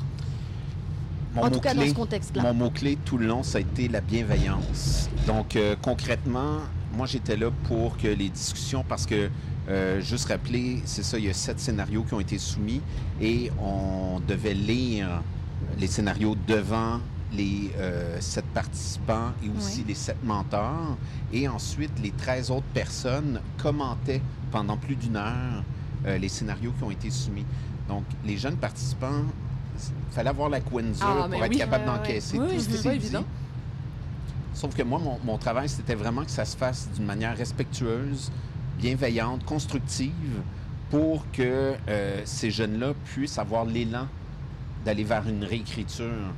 [1.34, 2.42] Mon En tout cas, dans ce contexte-là.
[2.42, 5.10] Mon mot-clé tout le long, ça a été la bienveillance.
[5.26, 6.58] Donc, euh, concrètement,
[6.98, 9.30] moi, j'étais là pour que les discussions, parce que,
[9.68, 12.80] euh, juste rappeler, c'est ça, il y a sept scénarios qui ont été soumis
[13.20, 15.22] et on devait lire
[15.78, 16.98] les scénarios devant
[17.32, 19.84] les euh, sept participants et aussi Oui.
[19.88, 20.96] les sept menteurs.
[21.32, 25.62] Et ensuite, les 13 autres personnes commentaient pendant plus d'une heure
[26.04, 27.44] euh, les scénarios qui ont été soumis.
[27.88, 29.22] Donc, les jeunes participants,
[29.76, 31.58] il fallait avoir la coinzure Ah, pour mais être oui.
[31.58, 33.12] capable d'encaisser tout ce qui dit.
[34.58, 38.32] Sauf que moi, mon, mon travail, c'était vraiment que ça se fasse d'une manière respectueuse,
[38.76, 40.42] bienveillante, constructive,
[40.90, 44.08] pour que euh, ces jeunes-là puissent avoir l'élan
[44.84, 46.32] d'aller vers une réécriture.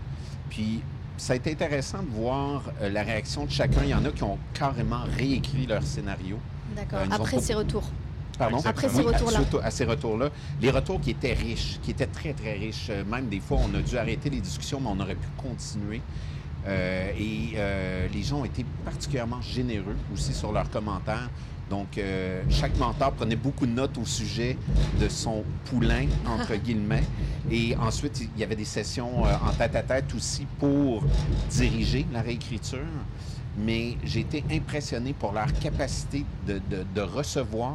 [0.50, 0.82] Puis,
[1.16, 3.84] ça a été intéressant de voir euh, la réaction de chacun.
[3.84, 6.38] Il y en a qui ont carrément réécrit leur scénario.
[6.76, 6.98] D'accord.
[6.98, 7.90] Euh, ont Après ces retours.
[8.38, 8.60] Pardon?
[8.66, 9.40] Après ces retours-là.
[9.64, 10.28] à- ces retours-là.
[10.60, 12.90] Les retours qui étaient riches, qui étaient très, très riches.
[13.10, 16.02] Même des fois, on a dû arrêter les discussions, mais on aurait pu continuer.
[16.66, 21.30] Euh, et euh, les gens ont été particulièrement généreux aussi sur leurs commentaires.
[21.70, 24.58] Donc, euh, chaque mentor prenait beaucoup de notes au sujet
[25.00, 27.04] de son poulain, entre guillemets.
[27.50, 31.04] Et ensuite, il y avait des sessions en tête-à-tête aussi pour
[31.48, 32.80] diriger la réécriture.
[33.56, 37.74] Mais j'ai été impressionné pour leur capacité de, de- de recevoir.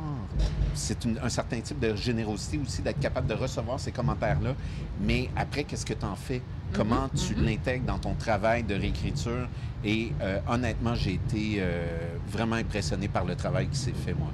[0.74, 4.56] C'est un certain type de générosité aussi d'être capable de recevoir ces commentaires-là.
[5.02, 6.42] Mais après, qu'est-ce que tu en fais?
[6.76, 7.46] Comment tu mhm.
[7.46, 9.48] l'intègres dans ton travail de réécriture?
[9.84, 11.86] Et euh, honnêtement, j'ai été euh,
[12.28, 14.30] vraiment impressionné par le travail qui s'est fait, moi.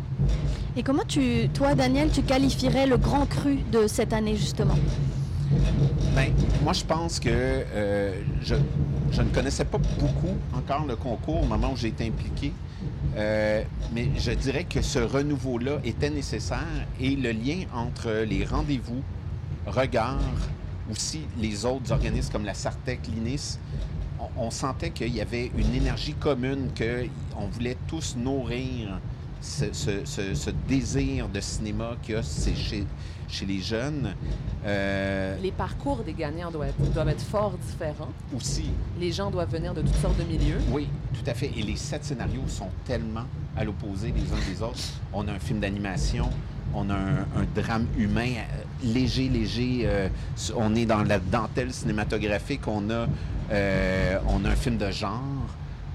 [0.76, 4.78] Et comment tu, toi, Daniel, tu qualifierais le grand cru de cette année, justement?
[6.16, 6.32] Ben,
[6.64, 8.56] moi, je pense que euh, je,
[9.12, 12.54] je ne connaissais pas beaucoup encore le concours au moment où j'ai été impliqué.
[13.18, 19.02] Euh, mais je dirais que ce renouveau-là était nécessaire et le lien entre les rendez-vous,
[19.68, 20.20] regards,
[20.92, 23.58] aussi les autres organismes comme la Sartec, l'INIS,
[24.20, 29.00] on, on sentait qu'il y avait une énergie commune, qu'on voulait tous nourrir
[29.42, 32.22] ce, ce- ce- ce désir de cinéma qu'il y a
[33.28, 34.14] chez les jeunes.
[34.66, 38.10] Euh, Les parcours des gagnants doivent être, doivent être fort différents.
[38.36, 38.66] aussi,
[39.00, 40.58] Les gens doivent venir de toutes sortes de milieux.
[40.72, 41.50] Oui, tout à fait.
[41.58, 43.24] Et les sept scénarios sont tellement
[43.56, 44.78] à l'opposé les uns des autres.
[45.14, 46.30] On a un film d'animation,
[46.74, 49.82] on a un, un drame humain euh, léger, léger.
[49.86, 50.08] euh,
[50.56, 52.68] on est dans la dentelle cinématographique.
[52.68, 53.08] On a,
[53.52, 55.22] euh, on a un film de genre.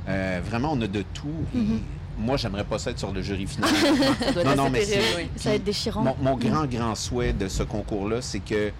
[0.08, 1.28] Euh, vraiment, on a de tout.
[1.54, 3.68] Et moi, j'aimerais pas ça être sur le jury final.
[4.34, 5.00] Ça Non, non, mais c'est-
[5.44, 6.02] va être déchirant.
[6.02, 8.70] Mon, mon grand, grand souhait de ce concours-là, c'est que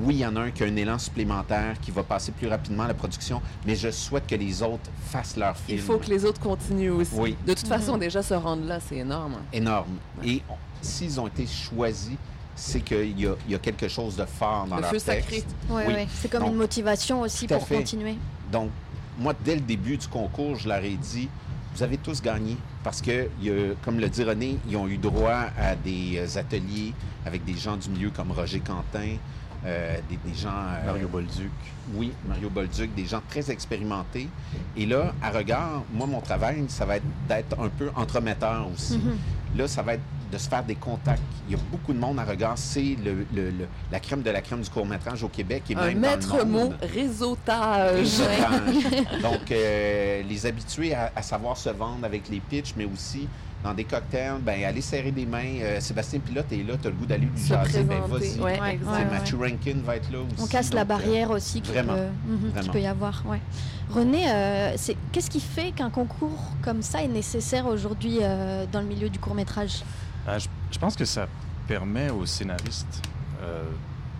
[0.00, 2.46] oui, il y en a un qui a un élan supplémentaire, qui va passer plus
[2.46, 5.78] rapidement à la production, mais je souhaite que les autres fassent leur film.
[5.78, 7.10] Il faut que les autres continuent aussi.
[7.16, 7.36] Oui.
[7.46, 8.00] De toute façon, Mhm.
[8.00, 9.34] déjà, se rendre là, c'est énorme.
[9.52, 9.96] énorme.
[10.24, 12.16] Et on- s'ils ont été choisis,
[12.54, 14.98] c'est qu'il y a, il y a quelque chose de fort dans Le leur feu
[15.00, 15.06] texte.
[15.30, 15.44] sacré.
[15.70, 15.92] Ouais, Oui.
[15.94, 16.08] ouais.
[16.12, 17.76] C'est comme Donc, une motivation aussi pour fait.
[17.76, 18.16] continuer.
[18.50, 18.70] Donc,
[19.18, 21.28] moi, dès le début du concours, je leur ai dit,
[21.74, 22.56] vous avez tous gagné.
[22.82, 23.28] Parce que,
[23.84, 26.92] comme le dit René, ils ont eu droit à des euh, ateliers
[27.26, 29.16] avec des gens du milieu comme Roger Quentin,
[29.66, 30.48] euh, des, des gens...
[30.50, 31.50] euh, Mario Bolduc.
[31.94, 34.28] Oui, Mario Bolduc, des gens très expérimentés.
[34.76, 38.98] Et là, à regard, moi, mon travail, ça va être d'être un peu entremetteur aussi.
[38.98, 39.16] Mhm.
[39.56, 41.22] Là, ça va être de se faire des contacts.
[41.48, 42.56] Il y a beaucoup de monde à regard.
[42.56, 45.86] C'est le, le- le- la crème de la crème du court-métrage au Québec et Un
[45.86, 46.76] même dans le maître mot, monde.
[46.82, 47.96] réseautage.
[47.96, 49.20] Réseautage.
[49.22, 53.28] Donc, euh, les habitués à, à savoir se vendre avec les pitchs, mais aussi
[53.64, 55.56] dans des cocktails, ben aller serrer des mains.
[55.62, 58.38] Euh, Sébastien Pilote est là, tu as le goût d'aller lui Se jaser, ben vas-y.
[58.40, 58.78] Ouais, Ouais,
[59.10, 60.40] Matthew Rankin va être là aussi.
[60.42, 63.24] On casse la euh, barrière aussi qu'il peut, mhm, peut y avoir.
[63.26, 63.40] Ouais.
[63.90, 68.80] René, euh, c'est- qu'est-ce qui fait qu'un concours comme ça est nécessaire aujourd'hui euh, dans
[68.80, 69.82] le milieu du court métrage
[70.28, 71.26] Euh, je, je pense que ça
[71.66, 73.02] permet aux scénaristes
[73.42, 73.64] euh,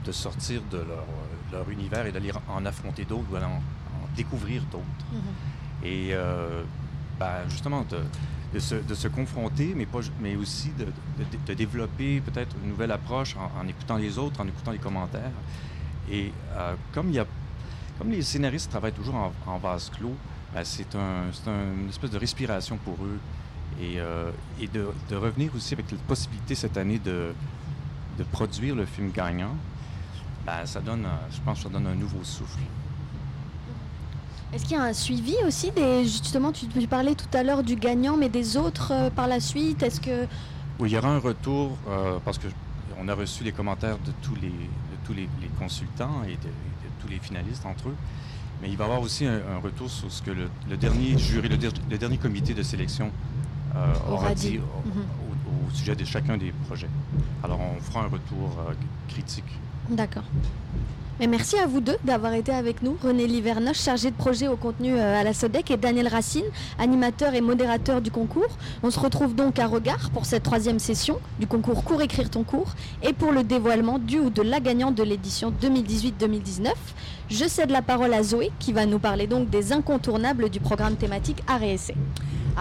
[0.05, 1.05] de sortir de leur,
[1.53, 4.85] leur univers et d'aller en affronter d'autres ou d'aller en, en découvrir d'autres.
[5.85, 6.63] Et euh,
[7.21, 7.99] ben, justement, de,
[8.55, 12.91] de se, de se confronter, mais, pas, ju- mais aussi de, développer peut-être une nouvelle
[12.93, 15.31] approche en, en écoutant les autres, en écoutant les commentaires.
[16.11, 17.27] Et euh, comme, y a,
[17.99, 20.15] comme les scénaristes travaillent toujours en, en vase clos,
[20.55, 23.19] ben, c'est un, c'est un- une espèce de respiration pour eux.
[23.81, 27.33] Et, euh, et de, de revenir aussi avec la possibilité cette année de,
[28.19, 29.55] de produire le film gagnant.
[30.45, 32.59] ben, ça donne, euh, je pense que ça donne un nouveau souffle.
[34.53, 37.63] Est-ce qu'il y a un suivi aussi des justement tu, tu parlais tout à l'heure
[37.63, 39.83] du gagnant mais des autres euh, par la suite?
[39.83, 40.27] Est-ce que
[40.81, 42.49] Oui, il y aura un retour euh, parce que
[43.01, 46.49] on a reçu les commentaires de tous les, de tous les, les consultants et de,
[46.49, 47.95] de tous les finalistes entre eux.
[48.61, 51.17] Mais il va y avoir aussi un, un retour sur ce que le, le dernier
[51.17, 53.13] jury, le, der- le dernier comité de sélection
[54.09, 54.59] Aura aura dit.
[54.59, 55.05] au, Mhm.
[55.31, 56.89] au- au sujet de chacun des projets.
[57.43, 58.73] Alors on fera un retour euh,
[59.09, 59.45] critique.
[59.91, 60.25] D'accord.
[61.21, 62.97] Mais merci à vous deux d'avoir été avec nous.
[63.03, 66.45] René Livernoche, chargé de projet au contenu euh, à la SODEC, et Daniel Racine,
[66.79, 68.57] animateur et modérateur du concours.
[68.85, 72.45] On se retrouve donc à Regard pour cette troisième session du concours Cours écrire ton
[72.45, 76.73] cours et pour le dévoilement du ou de la gagnante de l'édition 2018-2019.
[77.31, 80.95] Je cède la parole à Zoé qui va nous parler donc des incontournables du programme
[80.95, 81.63] thématique Art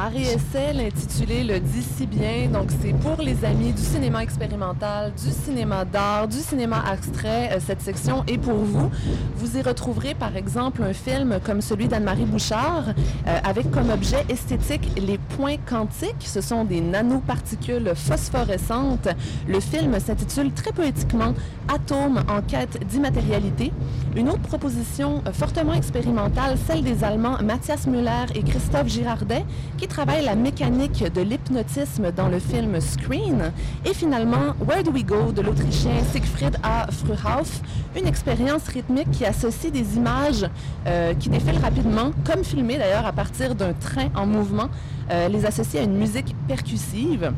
[0.06, 2.48] essai, l'intitulé le dit si bien.
[2.52, 7.50] Donc, c'est pour les amis du cinéma expérimental, du cinéma d'art, du cinéma abstrait.
[7.52, 8.90] Euh, cette section est pour vous.
[9.38, 12.90] Vous y retrouverez, par exemple, un film comme celui d'Anne-Marie Bouchard,
[13.28, 16.26] euh, avec comme objet esthétique les points quantiques.
[16.26, 19.10] Ce sont des nanoparticules phosphorescentes.
[19.48, 21.34] Le film s'intitule très poétiquement
[21.68, 23.74] Atomes en quête d'immatérialité.
[24.16, 29.44] Une autre proposition euh, fortement expérimentale, celle des Allemands Mathias Müller et Christophe Girardet,
[29.78, 33.52] qui travaillent la mécanique de l'hypnotisme dans le film Screen.
[33.86, 36.88] Et finalement, Where Do We Go de l'Autrichien Siegfried A.
[36.92, 37.62] Fruhauf,
[37.96, 40.46] une expérience rythmique qui associe des images
[40.86, 44.70] euh, qui défilent rapidement, comme filmées d'ailleurs à partir d'un train en mouvement,
[45.10, 47.32] euh, les associe à une musique percussive.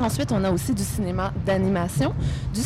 [0.00, 2.14] Ensuite, on a aussi du cinéma d'animation,
[2.54, 2.60] du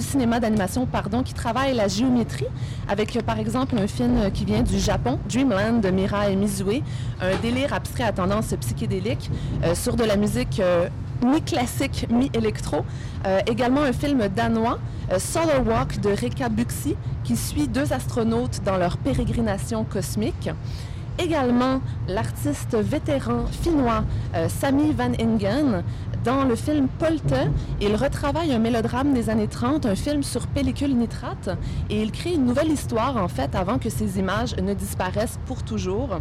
[0.00, 0.88] cinéma d'animation
[1.24, 2.46] qui travaille la géométrie
[2.88, 6.82] avec euh, par exemple un film euh, qui vient du Japon, Dreamland de Mirai Mizue,
[7.20, 9.30] un délire abstrait à tendance psychédélique
[9.62, 10.62] euh, sur de la musique
[11.24, 12.84] mi-classique, mi-électro.
[13.46, 14.78] Également un film danois,
[15.12, 20.50] euh, Solar Walk de Reka Buxi, qui suit deux astronautes dans leur pérégrination cosmique.
[21.18, 25.82] Également l'artiste vétéran finnois euh, Sami Van Ingen
[26.24, 27.34] dans le film Polte.
[27.80, 31.48] Il retravaille un mélodrame des années 30, un film sur pellicule nitrate,
[31.88, 35.62] et il crée une nouvelle histoire en fait avant que ces images ne disparaissent pour
[35.62, 36.20] toujours.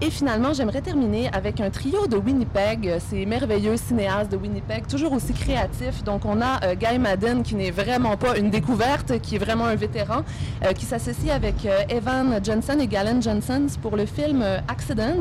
[0.00, 5.12] Et finalement, j'aimerais terminer avec un trio de Winnipeg, ces merveilleux cinéastes de Winnipeg, toujours
[5.12, 6.02] aussi créatifs.
[6.02, 9.66] Donc, on a euh, Guy Madden, qui n'est vraiment pas une découverte, qui est vraiment
[9.66, 10.22] un vétéran,
[10.64, 15.20] euh, qui s'associe avec euh, Evan Johnson et Galen Johnson pour le film euh, Accidents.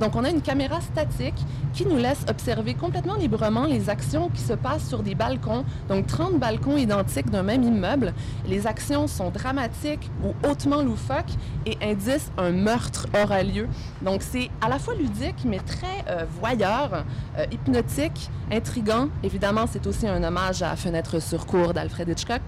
[0.00, 1.34] Donc, on a une caméra statique
[1.72, 6.06] qui nous laisse observer complètement librement les actions qui se passent sur des balcons, donc
[6.06, 8.12] 30 balcons identiques d'un même immeuble.
[8.46, 11.32] Les actions sont dramatiques ou hautement loufoques
[11.66, 12.02] et indiquent
[12.36, 13.68] un meurtre aura lieu.
[14.02, 17.04] Donc, c'est à la fois ludique, mais très euh, voyeur,
[17.38, 19.08] euh, hypnotique, intrigant.
[19.22, 22.40] Évidemment, c'est aussi un hommage à Fenêtre sur cour d'Alfred Hitchcock.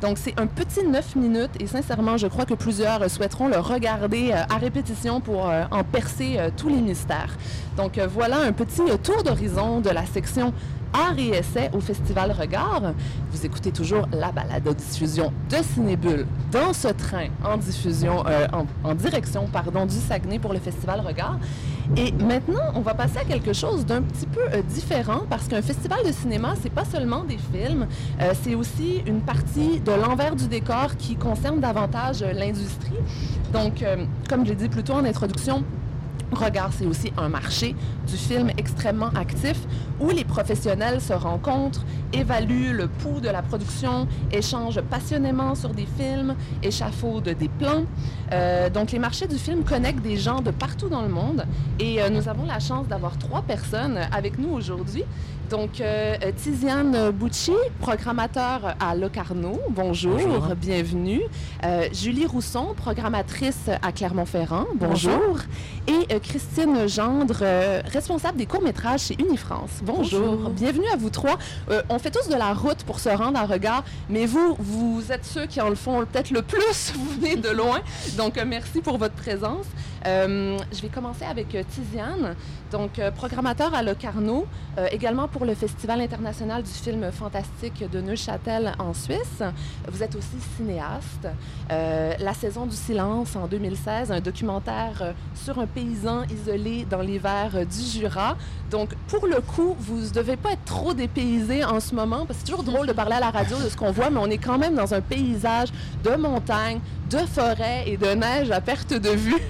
[0.00, 4.30] Donc, c'est un petit 9 minutes et sincèrement, je crois que plusieurs souhaiteront le regarder
[4.32, 7.36] euh, à répétition pour euh, en percer euh, tous les mystères.
[7.76, 10.52] Donc, voilà un petit tour d'horizon de la section
[10.92, 12.94] Art et essai au Festival Regard.
[13.30, 18.66] Vous écoutez toujours la balade de diffusion de Cinébule dans ce train en diffusion, en,
[18.82, 21.38] en direction pardon, du Saguenay pour le Festival Regard.
[21.96, 25.60] Et maintenant, on va passer à quelque chose d'un petit peu euh, différent parce qu'un
[25.60, 27.86] festival de cinéma, c'est pas seulement des films,
[28.20, 32.94] euh, c'est aussi une partie de l'envers du décor qui concerne davantage euh, l'industrie.
[33.52, 33.84] Donc,
[34.28, 35.64] comme je l'ai dit plus tôt en introduction,
[36.32, 37.74] Regard, c'est aussi un marché
[38.06, 39.56] du film extrêmement actif
[40.00, 45.86] où les professionnels se rencontrent, évaluent le pouls de la production, échangent passionnément sur des
[45.86, 47.84] films, échafaudent des plans.
[48.32, 51.44] Euh, donc, les marchés du film connectent des gens de partout dans le monde
[51.78, 55.04] et euh, nous avons la chance d'avoir trois personnes avec nous aujourd'hui.
[55.50, 59.58] Donc, euh, Tiziane Bucci, programmateur à Locarno.
[59.70, 60.54] Bonjour, Bonjour.
[60.54, 61.22] bienvenue.
[61.64, 64.66] Euh, Julie Rousson, programmatrice à Clermont-Ferrand.
[64.76, 65.38] Bonjour.
[65.88, 67.42] Et euh, Christine Gendre,
[67.92, 69.80] responsable des courts-métrages chez Unifrance.
[69.82, 70.36] Bonjour.
[70.36, 70.50] Bonjour.
[70.50, 71.36] Bienvenue à vous trois.
[71.88, 75.24] On fait tous de la route pour se rendre à Regard, mais vous, vous êtes
[75.24, 76.92] ceux qui en le font peut-être le plus.
[76.94, 77.80] Vous venez de loin.
[78.16, 79.66] Donc, merci pour votre présence.
[80.04, 82.36] Je vais commencer avec Tiziane,
[82.70, 84.46] donc euh, programmateur à Locarno,
[84.78, 89.42] euh, également pour le Festival international du film fantastique de Neuchâtel en Suisse.
[89.88, 91.28] Vous êtes aussi cinéaste.
[91.70, 97.02] Euh, La saison du silence en 2016, un documentaire euh, sur un paysan isolé dans
[97.02, 98.36] les verts euh, du Jura.
[98.70, 102.40] Donc, pour le coup, vous ne devez pas être trop dépaysé en ce moment, parce
[102.40, 104.30] que c'est toujours drôle de parler à la radio de ce qu'on voit, mais on
[104.30, 105.68] est quand même dans un paysage
[106.04, 106.80] de montagne,
[107.10, 109.36] de forêt et de neige à perte de vue.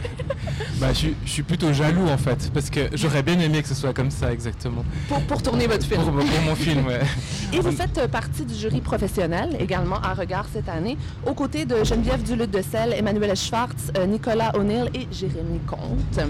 [0.81, 3.69] Bah, je, suis- je suis plutôt jaloux en fait, parce que j'aurais bien aimé que
[3.69, 4.83] ce soit comme ça exactement.
[5.09, 6.01] pour, pour tourner votre film.
[6.03, 7.01] Pour, pour mon film, ouais.
[7.53, 10.97] Et vous faites euh, partie du jury professionnel également à Regard cette année,
[11.27, 16.27] aux côtés de Geneviève Duluth de Selle, Emmanuel Schwartz, euh, Nicolas O'Neill et Jérémy Comte.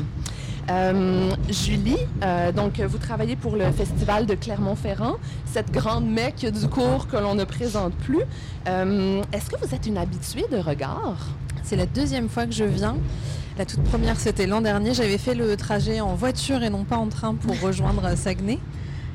[0.68, 6.68] Euh, Julie, euh, donc vous travaillez pour le Festival de Clermont-Ferrand, cette grande mecque du
[6.68, 8.22] cours que l'on ne présente plus.
[8.68, 11.26] Euh, Est-ce que vous êtes une habituée de Regard?
[11.62, 12.96] C'est la deuxième fois que je viens.
[13.58, 14.94] La toute première, c'était l'an dernier.
[14.94, 18.58] J'avais fait le trajet en voiture et non pas en train pour rejoindre Saguenay.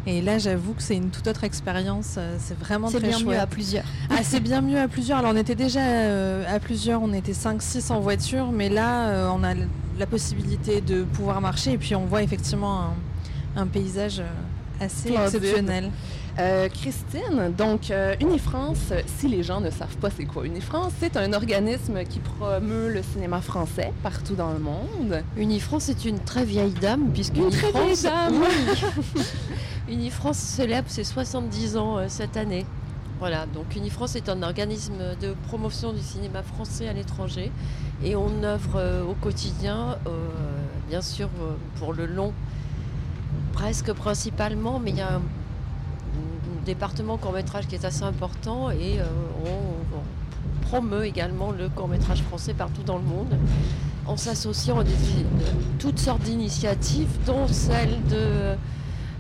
[0.08, 2.16] Et là, j'avoue que c'est une toute autre expérience.
[2.18, 3.28] Euh, C'est vraiment C'est très bien chouette.
[3.36, 3.84] mieux à plusieurs.
[4.10, 5.18] Ah, c'est bien mieux à plusieurs.
[5.20, 9.30] Alors, on était déjà euh, à plusieurs, on était 5-6 en voiture, mais là, euh,
[9.34, 9.54] on a
[9.98, 12.82] la possibilité de pouvoir marcher et puis on voit effectivement
[13.56, 14.22] un, un paysage
[14.80, 15.90] assez exceptionnel.
[16.38, 21.16] Euh, Christine, donc euh, Unifrance, si les gens ne savent pas c'est quoi Unifrance, c'est
[21.16, 25.24] un organisme qui promeut le cinéma français partout dans le monde.
[25.38, 28.44] Unifrance est une très vieille dame, puisque Une très vieille Unifrance, dame.
[29.16, 29.24] Oui.
[29.94, 32.66] Unifrance célèbre ses 70 ans euh, cette année.
[33.20, 37.50] Voilà, donc Unifrance est un organisme de promotion du cinéma français à l'étranger
[38.04, 39.98] et on œuvre au quotidien,
[40.90, 41.30] bien sûr
[41.80, 42.34] pour le long,
[43.54, 45.22] presque principalement, mais il y a un
[46.66, 49.06] département court-métrage qui est assez important et euh,
[49.46, 50.00] on,
[50.62, 53.38] promeut également le court-métrage français partout dans le monde.
[54.08, 54.90] En s'associant à de
[55.80, 58.56] toutes sortes d'initiatives, dont celle de,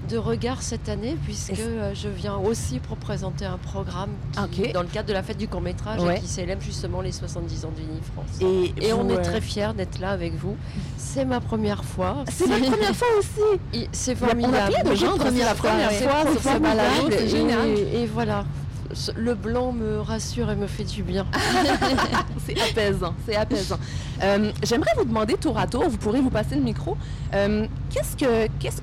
[0.09, 4.11] de Regard cette année, puisque Et euh, je viens aussi pour présenter un programme
[4.51, 6.17] qui- dans le cadre de la fête du court-métrage Ouais.
[6.17, 8.25] et qui célèbre justement les 70 ans d'Unifrance.
[8.41, 10.55] Et, Et on est euh, très fiers d'être là avec vous.
[10.97, 12.23] C'est ma première fois.
[12.31, 13.59] C'est la première fois aussi.
[13.73, 14.89] Et C'est a- on a formidable.
[14.89, 17.67] de gens la première fois sur ce formidable balado, c'est et- génial.
[17.69, 18.45] Et, voilà.
[18.93, 21.25] Ce- Le blanc me rassure et me fait du bien.
[22.45, 23.77] c'est apaisant, c'est apaisant.
[24.23, 26.95] Euh, J'aimerais vous demander tour à tour, vous pourrez vous passer le micro.
[27.33, 28.81] euh, qu'est-ce que, qu'est-ce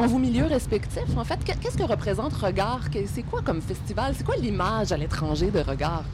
[0.00, 2.80] dans vos milieux respectifs, en fait, que- qu'est-ce que représente Regard?
[3.12, 4.14] C'est quoi comme festival?
[4.16, 6.04] C'est quoi l'image à l'étranger de Regard?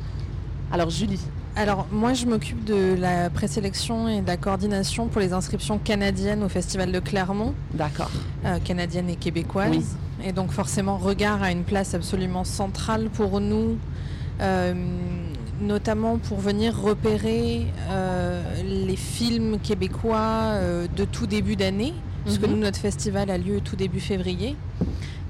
[0.71, 1.21] Alors Julie.
[1.55, 6.43] Alors moi je m'occupe de la présélection et de la coordination pour les inscriptions canadiennes
[6.43, 8.11] au Festival de Clermont, D'accord.
[8.47, 9.69] euh, canadiennes et québécoises.
[9.71, 9.85] Oui.
[10.25, 13.77] Et donc forcément Regard a une place absolument centrale pour nous,
[14.41, 14.73] euh,
[15.61, 21.93] notamment pour venir repérer euh, les films québécois euh, de tout début d'année,
[22.25, 22.51] puisque Mhm.
[22.53, 24.57] nous notre festival a lieu tout début février.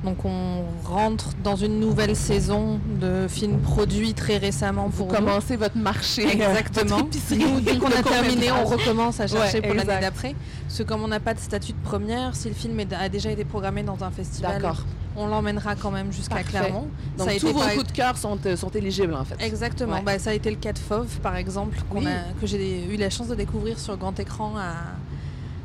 [0.04, 5.14] Donc on rentre dans une nouvelle saison de films produits très récemment pour nous.
[5.14, 6.26] Commencez votre marché.
[6.26, 6.96] euh, Exactement.
[6.96, 10.34] votre épicerie dès qu'on a terminé, on recommence à chercher Ouais, pour l'année d'après.
[10.66, 13.30] Parce que comme on n'a pas de statut de première, si le film a déjà
[13.30, 14.72] été programmé dans un festival,
[15.16, 16.42] on l'emmènera quand même jusqu'à.
[16.42, 16.88] Clermont.
[17.16, 19.36] Donc ça a tous été vos coups de cœur sont, euh, sont éligibles, en fait.
[19.40, 19.96] Exactement.
[19.96, 20.02] Ouais.
[20.04, 22.06] Bah, ça a été le cas de Fauve, par exemple, qu'on Oui.
[22.08, 24.72] a- que j'ai eu la chance de découvrir sur grand écran à,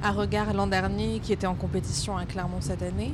[0.03, 3.13] à Regard l'an dernier, qui était en compétition à Clermont cette année.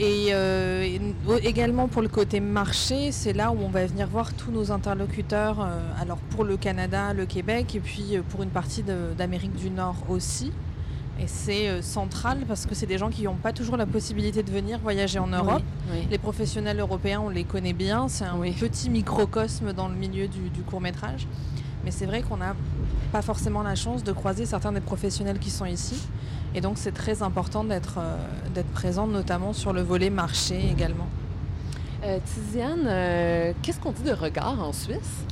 [0.00, 1.00] Et, euh, et
[1.48, 5.60] également pour le côté marché, c'est là où on va venir voir tous nos interlocuteurs,
[5.60, 9.70] euh, alors pour le Canada, le Québec, et puis euh, pour une partie d'Amérique du
[9.70, 10.52] Nord aussi.
[11.20, 14.52] Et c'est central parce que c'est des gens qui n'ont pas toujours la possibilité de
[14.52, 15.64] venir voyager en Europe.
[15.90, 16.06] Oui, oui.
[16.12, 18.06] Les professionnels européens, on les connaît bien.
[18.06, 18.52] C'est un Oui.
[18.52, 21.26] petit microcosme dans le milieu du, du court métrage.
[21.84, 22.54] Mais c'est vrai qu'on n'a
[23.12, 25.96] pas forcément la chance de croiser certains des professionnels qui sont ici.
[26.54, 28.16] Et donc c'est très important d'être euh,
[28.54, 31.06] d'être présent, notamment sur le volet marché également.
[32.04, 35.24] Euh, Tiziane, euh, qu'est-ce qu'on dit de regard en Suisse?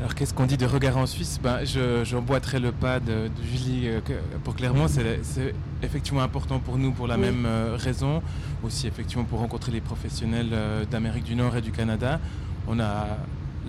[0.00, 1.40] Alors qu'est-ce qu'on dit de regard en Suisse?
[1.42, 4.12] Ben, je, J'emboîterai le pas de, de Julie euh, que-
[4.44, 4.86] pour Clermont.
[4.88, 7.22] C'est c'est effectivement important pour nous pour la Oui.
[7.22, 8.22] même euh, raison.
[8.62, 12.20] Aussi effectivement pour rencontrer les professionnels euh, d'Amérique du Nord et du Canada.
[12.68, 13.06] On a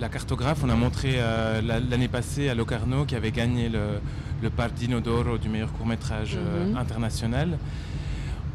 [0.00, 4.00] la cartographe, on a montré euh, la- l'année passée à Locarno qui avait gagné le,
[4.42, 6.76] le Pardino d'Oro du meilleur court-métrage euh, Mhm.
[6.76, 7.58] international.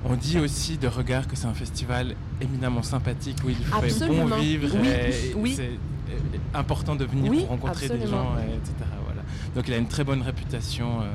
[0.03, 4.25] On dit aussi de regard que c'est un festival éminemment sympathique où il fait bon
[4.37, 4.67] vivre.
[4.79, 5.53] Oui, et oui.
[5.55, 5.63] C'est
[6.11, 8.73] euh, important de venir Oui, pour rencontrer des gens, et etc.
[9.05, 9.21] Voilà.
[9.55, 11.01] Donc il a une très bonne réputation.
[11.01, 11.05] euh,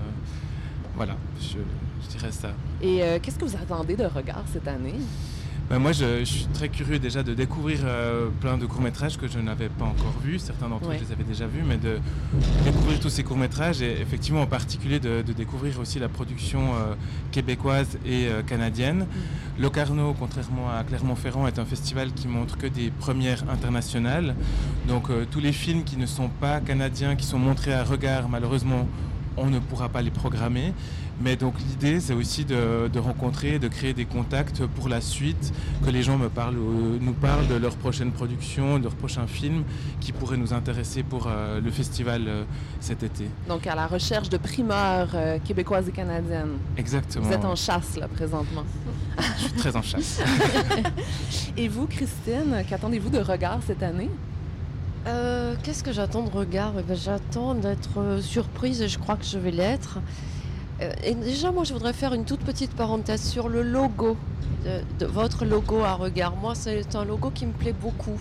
[0.97, 1.59] voilà, je,
[2.05, 2.51] je dirais ça.
[2.83, 4.95] Et qu'est-ce que vous attendez de regard cette année?
[5.71, 9.29] Ben, moi, je, je suis très curieux déjà de découvrir euh, plein de courts-métrages que
[9.29, 10.41] je n'avais pas encore vus.
[10.41, 10.97] Certains d'entre Ouais.
[10.97, 12.01] eux, je les avais déjà vus, mais de
[12.65, 16.95] découvrir tous ces courts-métrages et effectivement en particulier de, de découvrir aussi la production euh,
[17.31, 19.07] québécoise et euh, canadienne.
[19.61, 24.35] Locarno, contrairement à Clermont-Ferrand, est un festival qui montre que des premières internationales.
[24.89, 28.89] Donc tous les films qui ne sont pas canadiens, qui sont montrés à regard, malheureusement,
[29.37, 30.73] on ne pourra pas les programmer.
[31.23, 35.53] Mais donc l'idée, c'est aussi de, de rencontrer, de créer des contacts pour la suite,
[35.85, 39.27] que les gens me parlent, euh, nous parlent de leur prochaine production, de leur prochain
[39.27, 39.65] film
[40.01, 42.45] qui pourrait nous intéresser pour euh, le festival euh,
[42.81, 43.27] cet été.
[43.49, 46.57] Donc, à la recherche de primeurs euh, québécoises et canadiennes.
[46.79, 47.27] Exactement.
[47.27, 48.65] Vous êtes en chasse, là, présentement.
[49.19, 50.21] Je suis très en chasse.
[51.57, 54.09] Et vous, Christine, qu'attendez-vous de regard cette année?
[55.07, 59.25] Euh, Qu'est-ce que j'attends de regard Eh ben, J'attends d'être surprise et je crois que
[59.25, 59.99] je vais l'être.
[60.83, 64.17] Euh, et déjà, moi, je voudrais faire une toute petite parenthèse sur le logo,
[64.65, 66.37] de, de votre logo à regard.
[66.37, 68.19] Moi, c'est un logo qui me plaît beaucoup.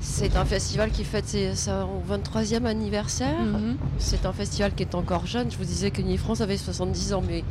[0.00, 3.40] C'est un festival qui fête son 23e anniversaire.
[3.40, 3.76] Mhm.
[3.98, 5.50] C'est un festival qui est encore jeune.
[5.50, 7.44] Je vous disais qu'Unifrance avait 70 ans, mais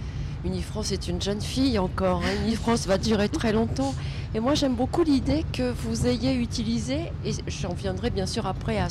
[0.45, 2.21] Unifrance est une jeune fille encore.
[2.23, 2.43] hein.
[2.45, 3.93] Unifrance va durer très longtemps.
[4.35, 8.77] Et moi, j'aime beaucoup l'idée que vous ayez utilisé, et j'en viendrai bien sûr après
[8.77, 8.87] à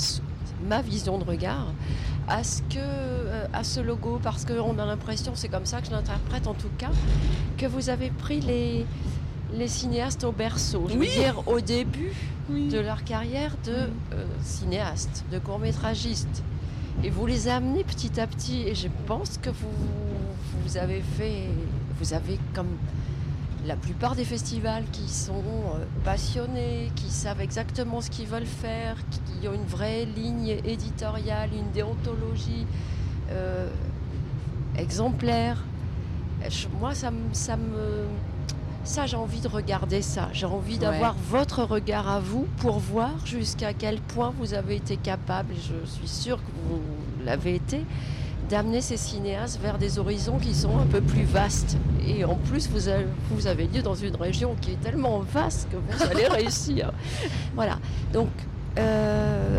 [0.68, 1.72] ma vision de regard,
[2.28, 5.86] à ce, que, euh, à ce logo, parce qu'on a l'impression, c'est comme ça que
[5.86, 6.90] je l'interprète en tout cas,
[7.56, 8.84] que vous avez pris les,
[9.54, 10.84] les cinéastes au berceau.
[10.88, 11.06] Je Oui.
[11.08, 12.12] veux dire, au début
[12.50, 12.68] Oui.
[12.68, 16.42] de leur carrière de euh, cinéaste, de court-métragiste.
[17.04, 18.62] Et vous les amenez petit à petit.
[18.62, 19.68] Et je pense que vous,
[20.64, 21.44] vous avez fait,
[22.00, 22.66] vous avez comme
[23.68, 25.34] la plupart des festivals qui sont
[25.76, 31.50] euh, passionnés, qui savent exactement ce qu'ils veulent faire, qui ont une vraie ligne éditoriale,
[31.54, 32.66] une déontologie
[33.30, 33.68] euh,
[34.76, 35.62] exemplaire.
[36.48, 38.06] Je- moi, ça ça me,
[38.84, 40.28] ça, j'ai envie de regarder ça.
[40.32, 40.78] J'ai envie Ouais.
[40.80, 45.86] d'avoir votre regard à vous pour voir jusqu'à quel point vous avez été capable, je
[45.90, 46.80] suis sûre que vous
[47.24, 47.84] l'avez été,
[48.48, 51.76] d'amener ces cinéastes vers des horizons qui sont un peu plus vastes.
[52.06, 55.68] Et en plus, vous avez, vous avez lieu dans une région qui est tellement vaste
[55.70, 56.92] que vous allez réussir.
[57.54, 57.78] Voilà.
[58.12, 58.28] Donc,
[58.78, 59.58] euh,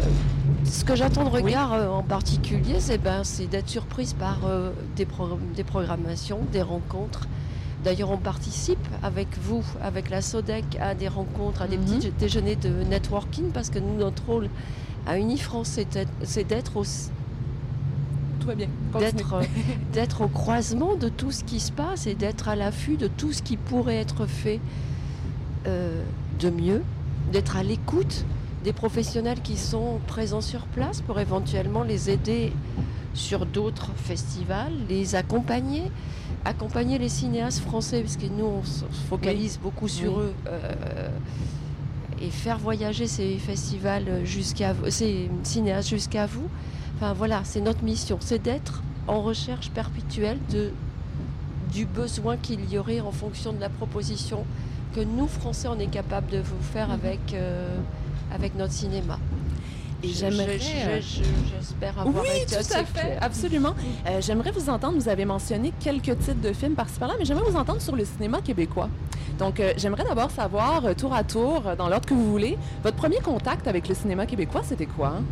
[0.66, 3.22] ce que j'attends de regard euh, en particulier, c'est ben,
[3.52, 7.28] d'être surprise par euh, des, pro- des programmations, des rencontres.
[7.84, 11.86] D'ailleurs, on participe avec vous, avec la SODEC, à des rencontres, à des Mhm.
[11.86, 14.50] petits déjeuners de networking, parce que nous, notre rôle
[15.08, 16.84] à Unifrance, c'est d'être- c'est d'être au,
[18.40, 18.68] Tout va bien.
[18.92, 19.12] Continuez.
[19.12, 19.44] d'être euh,
[19.94, 23.34] d'être au croisement de tout ce qui se passe et d'être à l'affût de tout
[23.34, 24.60] ce qui pourrait être fait
[25.68, 26.02] euh,
[26.40, 26.84] de mieux,
[27.32, 28.26] d'être à l'écoute
[28.64, 32.52] des professionnels qui sont présents sur place pour éventuellement les aider
[33.14, 35.84] sur d'autres festivals, les accompagner,
[36.46, 40.24] accompagner les cinéastes français, parce que nous on se focalise beaucoup sur Oui.
[40.24, 41.10] eux, euh,
[42.22, 46.48] et faire voyager ces festivals jusqu'à ces cinéastes jusqu'à vous.
[47.02, 50.72] Enfin voilà, c'est notre mission, c'est d'être en recherche perpétuelle de,
[51.72, 54.44] du besoin qu'il y aurait en fonction de la proposition
[54.94, 56.94] que nous, Français, on est capable de vous faire Mhm.
[56.96, 57.78] avec, euh,
[58.36, 59.18] avec notre cinéma.
[60.04, 60.60] Et j'aimerais...
[60.60, 61.24] je- je- je-
[61.58, 63.74] J'espère avoir Oui, été tout assez à fait, absolument.
[64.08, 67.50] Euh, j'aimerais vous entendre, vous avez mentionné quelques titres de films par-ci par-là, mais j'aimerais
[67.50, 68.90] vous entendre sur le cinéma québécois.
[69.38, 72.58] Donc, euh, j'aimerais d'abord savoir, euh, tour à tour, euh, dans l'ordre que vous voulez,
[72.84, 75.16] votre premier contact avec le cinéma québécois, c'était quoi?
[75.18, 75.24] hein?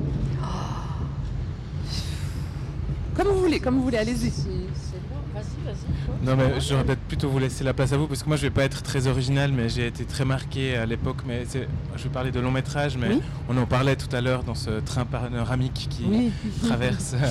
[3.17, 4.29] Comme vous voulez, comme vous voulez, allez-y.
[4.29, 5.21] C'est- c'est loin.
[5.33, 6.25] Vas-y, vas-y.
[6.25, 8.43] Non, mais j'aurais peut-être plutôt vous laisser la place à vous parce que moi je
[8.43, 11.17] vais pas être très original, mais j'ai été très marqué à l'époque.
[11.27, 13.21] Mais c'est- je vais parler de long métrage, mais Oui.
[13.49, 16.31] on en parlait tout à l'heure dans ce train panoramique qui Oui,
[16.67, 17.27] traverse euh,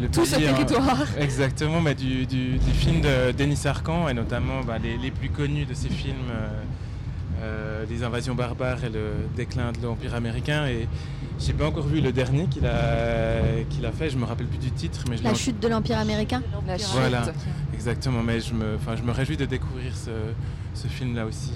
[0.00, 0.52] le tout ce pays, hein.
[0.54, 1.04] territoire.
[1.18, 5.30] Exactement, mais du, du, du film de Denis Arcand et notamment bah, les, les plus
[5.30, 6.48] connus de ces films, euh,
[7.42, 10.66] euh, Les invasions barbares et le déclin de l'Empire américain.
[10.66, 10.88] Et
[11.38, 14.58] j'ai pas encore vu le dernier qu'il a, qu'il a fait, je me rappelle plus
[14.58, 16.42] du titre, mais je l'ai La chute de l'Empire américain.
[16.66, 16.88] La chute.
[16.92, 17.22] Voilà.
[17.74, 20.10] Exactement, mais je me, enfin, je me réjouis de découvrir ce,
[20.74, 21.52] ce film-là aussi.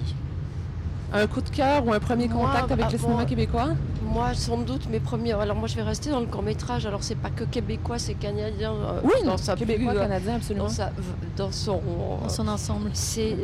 [1.14, 3.68] Un coup de cœur ou un premier Moi, contact avec bah, le cinéma québécois?
[4.02, 5.32] Moi, sans doute, mes premiers.
[5.32, 6.86] Alors, moi, je vais rester dans le court métrage.
[6.86, 8.72] Alors, c'est pas que québécois, c'est canadien.
[8.72, 10.64] euh, Oui, dans sa québécois, plus, euh, canadien, absolument.
[10.66, 10.92] dans, sa-
[11.36, 11.80] dans son.
[12.22, 12.90] Dans son ensemble.
[12.94, 13.36] C'est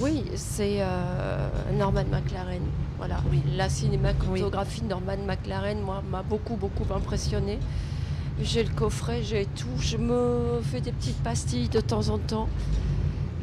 [0.00, 2.62] oui, c'est euh, Norman McLaren.
[2.98, 3.16] Voilà,
[3.56, 7.58] la cinématographie de Norman McLaren, moi, m'a beaucoup beaucoup impressionné.
[8.40, 9.68] J'ai le coffret, j'ai tout.
[9.78, 12.48] Je me fais des petites pastilles de temps en temps.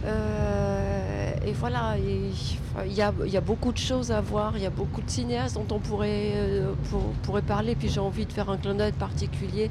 [0.05, 4.53] Euh, et voilà, il y a, il y a beaucoup de choses à voir.
[4.57, 7.75] Il y a beaucoup de cinéastes dont on pourrait, euh, pour- pourrait parler.
[7.75, 9.69] Puis j'ai envie de faire un clin d'œil particulier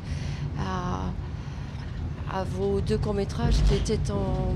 [0.59, 1.01] à,
[2.33, 4.55] à vos deux courts-métrages qui étaient en,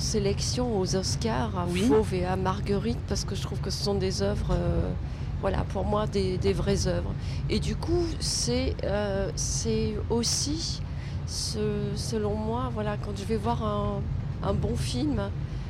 [0.00, 1.82] en sélection aux Oscars, à Oui.
[1.82, 4.88] Fauve et à Marguerite, parce que je trouve que ce sont des œuvres, euh,
[5.42, 7.12] voilà, pour moi, des, des vraies œuvres.
[7.50, 9.30] Et du coup, c'est euh,
[10.08, 10.80] aussi,
[11.26, 14.00] ce- selon moi, voilà, quand je vais voir un,
[14.42, 15.20] un bon film,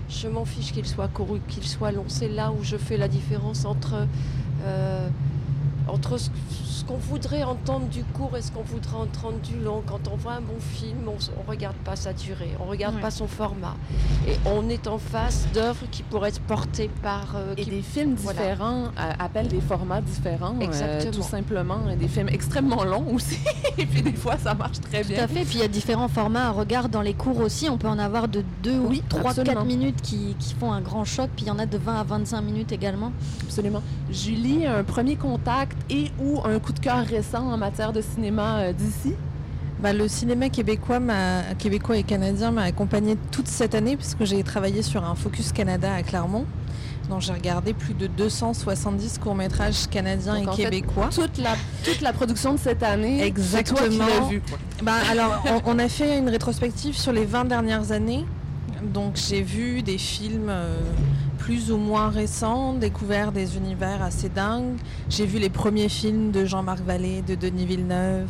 [0.08, 2.04] je m'en fiche qu'il soit court ou qu'il soit long.
[2.06, 4.06] C'est là où je fais la différence entre,
[4.64, 5.08] euh,
[5.88, 6.30] entre ce
[6.90, 9.80] qu'on voudrait entendre du court et ce qu'on voudrait entendre du long?
[9.86, 12.96] Quand on voit un bon film, on ne regarde pas sa durée, on ne regarde
[12.96, 13.00] Ouais.
[13.00, 13.76] pas son format.
[14.26, 17.36] Et on est en face d'œuvres qui pourraient être portées par...
[17.36, 18.40] euh, Et qui- des films voilà.
[18.40, 20.56] différents euh, appellent des formats différents.
[20.56, 21.12] euh, Exactement.
[21.12, 21.78] tout simplement.
[21.96, 23.38] Des films extrêmement longs aussi.
[23.78, 25.22] Et puis des fois, ça marche très Tout bien.
[25.24, 25.44] à fait.
[25.44, 27.68] Puis il y a différents formats à regard dans les cours aussi.
[27.70, 29.54] On peut en avoir de 2 ou Oui, 3, absolument.
[29.60, 31.30] 4 minutes qui, qui font un grand choc.
[31.36, 33.12] Puis il y en a de 20 à 25 minutes également.
[33.44, 33.82] Absolument.
[34.10, 38.60] Julie, un premier contact et ou un coup de cœur récent en matière de cinéma
[38.60, 39.14] euh, d'ici?
[39.82, 41.00] Bah, le cinéma québécois,
[41.58, 45.92] québécois et canadien m'a accompagné toute cette année puisque j'ai travaillé sur un Focus Canada
[45.94, 46.44] à Clermont.
[47.08, 51.08] Donc j'ai regardé plus de 270 courts-métrages canadiens Donc, et fait, québécois.
[51.12, 54.06] Toute la, toute la production de cette année, c'est toi qui Exactement.
[54.06, 54.42] l'as vu.
[54.82, 58.26] Bah, alors, on, on a fait une rétrospective sur les 20 dernières années.
[58.82, 60.76] Donc, j'ai vu des films euh,
[61.40, 64.76] plus ou moins récents, découvert des univers assez dingues.
[65.08, 68.28] J'ai vu les premiers films de Jean-Marc Vallée, de Denis Villeneuve.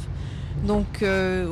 [0.64, 1.50] Donc, euh,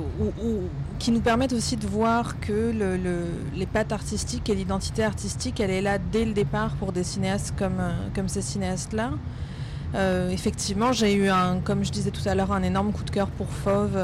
[1.01, 5.59] qui nous permettent aussi de voir que le- le- les pattes artistiques et l'identité artistique,
[5.61, 9.11] elle est là dès le départ pour des cinéastes comme, euh, ces cinéastes-là.
[9.95, 11.29] Euh, effectivement, j'ai eu
[11.65, 13.99] comme je disais tout à l'heure, un énorme coup de cœur pour Fauve.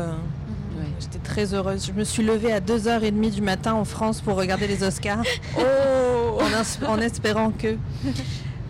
[0.77, 0.85] Ouais.
[1.01, 1.87] J'étais très heureuse.
[1.87, 5.25] Je me suis levée à 2h30 du matin en France pour regarder les Oscars.
[5.59, 6.15] Oh!
[6.87, 7.77] en, espérant que.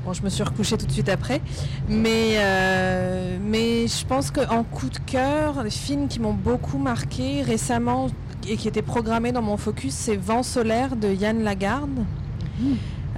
[0.04, 1.40] Bon, je me suis recouchée tout de suite après.
[1.88, 7.42] Mais, euh, mais je pense qu'en coup de cœur, les films qui m'ont beaucoup marqué
[7.42, 8.08] récemment
[8.48, 12.04] et qui étaient programmés dans mon focus, c'est Vent solaire de Yann Lagarde.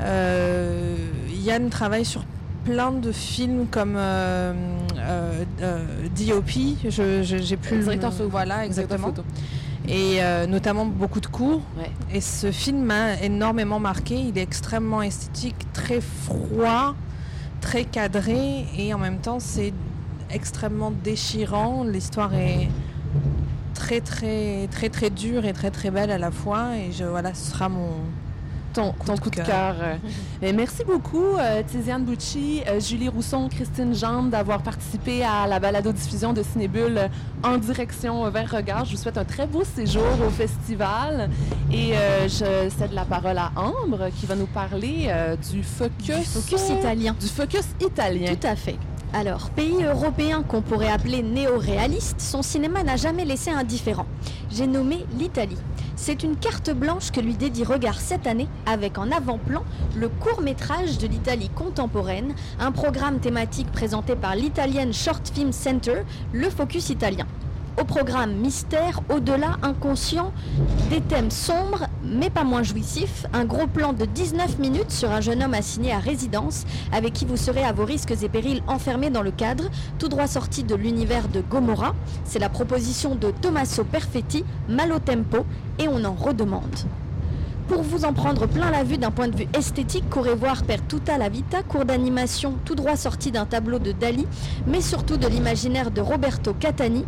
[0.01, 0.97] Euh,
[1.30, 2.22] Yann travaille sur
[2.67, 4.53] plein de films comme euh,
[4.99, 5.85] euh, euh,
[6.17, 6.51] DOP,
[6.89, 8.29] j'ai plus le Directeur photo.
[8.29, 9.09] Voilà, exactement.
[9.09, 9.23] photo.
[9.89, 11.62] Et euh, notamment beaucoup de cours.
[11.79, 11.91] Ouais.
[12.12, 14.17] Et ce film m'a énormément marqué.
[14.17, 16.97] Il est extrêmement esthétique, très froid,
[17.61, 19.73] très cadré et en même temps c'est
[20.31, 21.85] extrêmement déchirant.
[21.85, 22.69] L'histoire est
[23.75, 26.77] très très très très dure et très très belle à la fois.
[26.77, 27.93] Et je, voilà, ce sera mon
[28.77, 29.74] ton, ton coup de cœur.
[29.81, 29.97] euh.
[30.43, 35.59] Mais merci beaucoup, euh, Tiziane Bucci, euh, Julie Rousson, Christine Jeanne, d'avoir participé à la
[35.59, 37.09] balado-diffusion de Cinébule euh,
[37.43, 38.85] en direction vers Regard.
[38.85, 41.31] Je vous souhaite un très beau séjour au festival.
[41.72, 46.29] Et euh, je cède la parole à Ambre, qui va nous parler euh, du focus...
[46.35, 47.16] Focus italien.
[47.18, 48.35] Du focus italien.
[48.35, 48.77] Tout à fait.
[49.14, 54.05] Alors, pays européen qu'on pourrait appeler néo-réaliste, son cinéma n'a jamais laissé indifférent.
[54.51, 55.57] J'ai nommé l'Italie.
[55.99, 59.65] C'est une carte blanche que lui dédie Regard cette année, avec en avant-plan
[59.97, 66.03] le court-métrage de l'Italie contemporaine, un programme thématique présenté par l'italienne Short Film Center,
[66.35, 67.27] le Focus italien.
[67.81, 70.33] Au programme mystère, au-delà, inconscient,
[70.91, 75.21] des thèmes sombres mais pas moins jouissifs, un gros plan de 19 minutes sur un
[75.21, 79.11] jeune homme assigné à résidence avec qui vous serez à vos risques et périls enfermé
[79.11, 79.65] dans le cadre,
[79.99, 81.95] tout droit sorti de l'univers de Gomorra.
[82.25, 85.45] C'est la proposition de Tommaso Perfetti, Malo Tempo,
[85.79, 86.77] et on en redemande.
[87.69, 90.83] Pour vous en prendre plein la vue d'un point de vue esthétique, courez voir Per
[90.87, 94.27] tutta la vita, cours d'animation tout droit sorti d'un tableau de Dali,
[94.69, 97.05] mais surtout de l'imaginaire de Roberto Catani.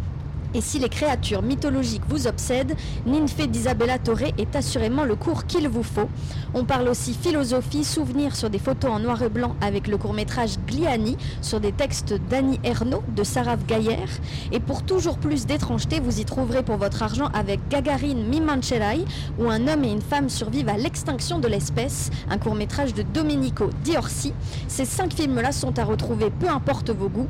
[0.54, 2.74] Et si les créatures mythologiques vous obsèdent,
[3.06, 6.08] Ninfe d'Isabella Torre est assurément le cours qu'il vous faut.
[6.54, 10.58] On parle aussi philosophie, souvenirs sur des photos en noir et blanc avec le court-métrage
[10.66, 14.08] Gliani sur des textes d'Annie Ernaux, de Sarah Gaillère.
[14.50, 19.04] Et pour toujours plus d'étrangeté, vous y trouverez pour votre argent avec Gagarine Mimancherai,
[19.38, 23.70] où un homme et une femme survivent à l'extinction de l'espèce, un court-métrage de Domenico
[23.84, 24.32] Diorsi.
[24.66, 27.28] Ces cinq films-là sont à retrouver peu importe vos goûts.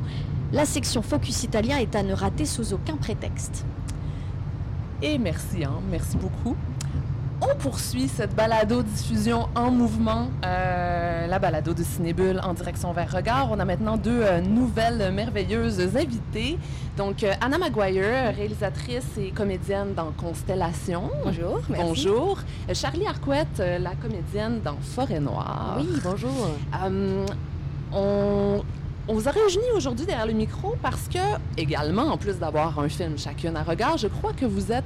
[0.51, 3.65] La section Focus italien est à ne rater sous aucun prétexte.
[5.01, 6.55] Et merci, hein, merci beaucoup.
[7.41, 13.49] On poursuit cette balado-diffusion en mouvement, euh, la balado de Cinébule en direction vers Regard.
[13.51, 16.57] On a maintenant deux euh, nouvelles merveilleuses invitées.
[16.97, 21.11] Donc, euh, Anna Maguire, réalisatrice et comédienne dans Constellation.
[21.23, 21.85] Bonjour, merci.
[21.85, 22.39] Bonjour.
[22.73, 25.77] Charlie Arquette, euh, la comédienne dans Forêt Noire.
[25.79, 26.49] Oui, bonjour.
[26.83, 27.25] Euh,
[27.93, 28.63] on,
[29.09, 31.17] on vous a réunis aujourd'hui derrière le micro parce que,
[31.57, 34.85] également, en plus d'avoir un film chacune à regard, je crois que vous êtes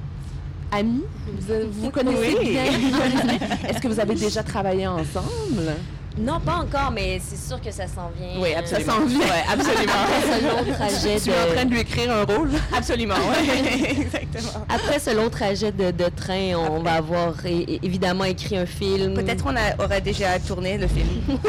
[0.72, 1.04] amis.
[1.28, 2.52] Vous vous, connaissez Oui.
[2.52, 2.64] bien.
[3.68, 5.74] Est-ce que vous avez déjà travaillé ensemble?
[6.18, 8.40] Non, pas encore, mais c'est sûr que ça s'en vient.
[8.40, 9.20] Oui, ça s'en vient.
[9.20, 9.94] Ouais, absolument.
[9.94, 12.52] Après ce long trajet Je suis en train de, lui écrire un rôle.
[12.76, 13.84] Absolument, oui.
[14.02, 14.66] Exactement.
[14.70, 19.16] Après ce long trajet de, de train, on va avoir é- évidemment écrit un film.
[19.16, 21.08] Peut-être on a- aurait déjà tourné le film.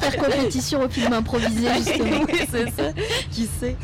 [0.00, 2.20] Faire compétition au film improvisé, justement.
[2.28, 2.92] oui, c'est ça.
[3.30, 3.76] Qui sait?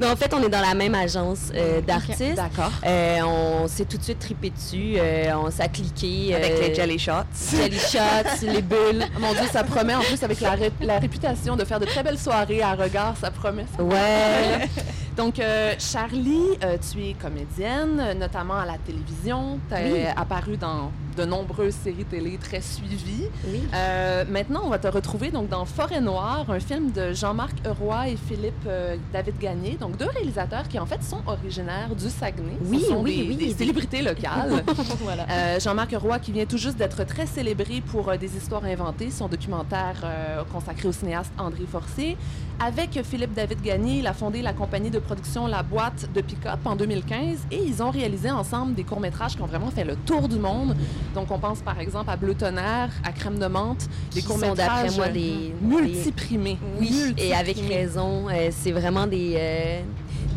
[0.00, 2.34] Mais en fait, on est dans la même agence euh, d'artistes.
[2.36, 2.70] D'accord.
[2.86, 4.94] Euh, on s'est tout de suite tripé dessus.
[4.98, 6.34] euh, on s'est cliqué.
[6.34, 7.12] Avec les jelly shots.
[7.56, 7.93] Jelly shots.
[7.98, 9.04] Shots, les bulles.
[9.20, 12.02] Mon Dieu, ça promet en plus avec la, ré- la réputation de faire de très
[12.02, 13.64] belles soirées à regard, ça promet.
[13.76, 13.82] ça.
[13.82, 14.68] Ouais.
[15.16, 19.58] Donc, euh, Charlie, euh, tu es comédienne, notamment à la télévision.
[19.68, 20.00] Tu es Oui.
[20.16, 23.28] apparue dans de nombreuses séries télé très suivies.
[23.46, 23.62] Oui.
[23.74, 28.08] Euh, maintenant, on va te retrouver donc dans Forêt Noire, un film de Jean-Marc Roy
[28.08, 32.56] et Philippe euh, David Gagné, donc deux réalisateurs qui en fait sont originaires du Saguenay.
[32.64, 34.64] Oui, Ce sont oui, des, oui, des célébrités locales.
[35.02, 35.26] voilà.
[35.30, 39.28] Euh, Jean-Marc Roy, qui vient tout juste d'être très célébré pour des histoires inventées, son
[39.28, 40.04] documentaire
[40.52, 42.16] consacré au cinéaste André Forcé.
[42.60, 46.60] Avec Philippe David Gagné, il a fondé la compagnie de production La Boîte de Pick-up
[46.64, 50.28] en 2015 et ils ont réalisé ensemble des courts-métrages qui ont vraiment fait le tour
[50.28, 50.76] du monde.
[51.14, 54.96] Donc, on pense par exemple à Bleu Tonnerre, à Crème de menthe, des courts-métrages d'après
[54.96, 56.58] moi des multiprimés.
[56.78, 59.80] Oui, et avec raison, euh, c'est vraiment des euh,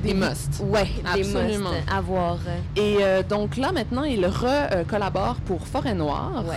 [0.03, 0.61] Des musts.
[0.63, 1.71] Ouais, des Absolument.
[1.71, 2.37] musts à voir.
[2.75, 6.43] Et euh, donc là, maintenant, il re-collabore pour Forêt Noire.
[6.47, 6.55] Ouais.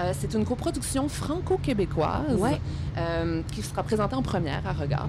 [0.00, 2.60] Euh, c'est une coproduction franco-québécoise Ouais.
[2.98, 5.08] euh, qui sera présentée en première à Regard.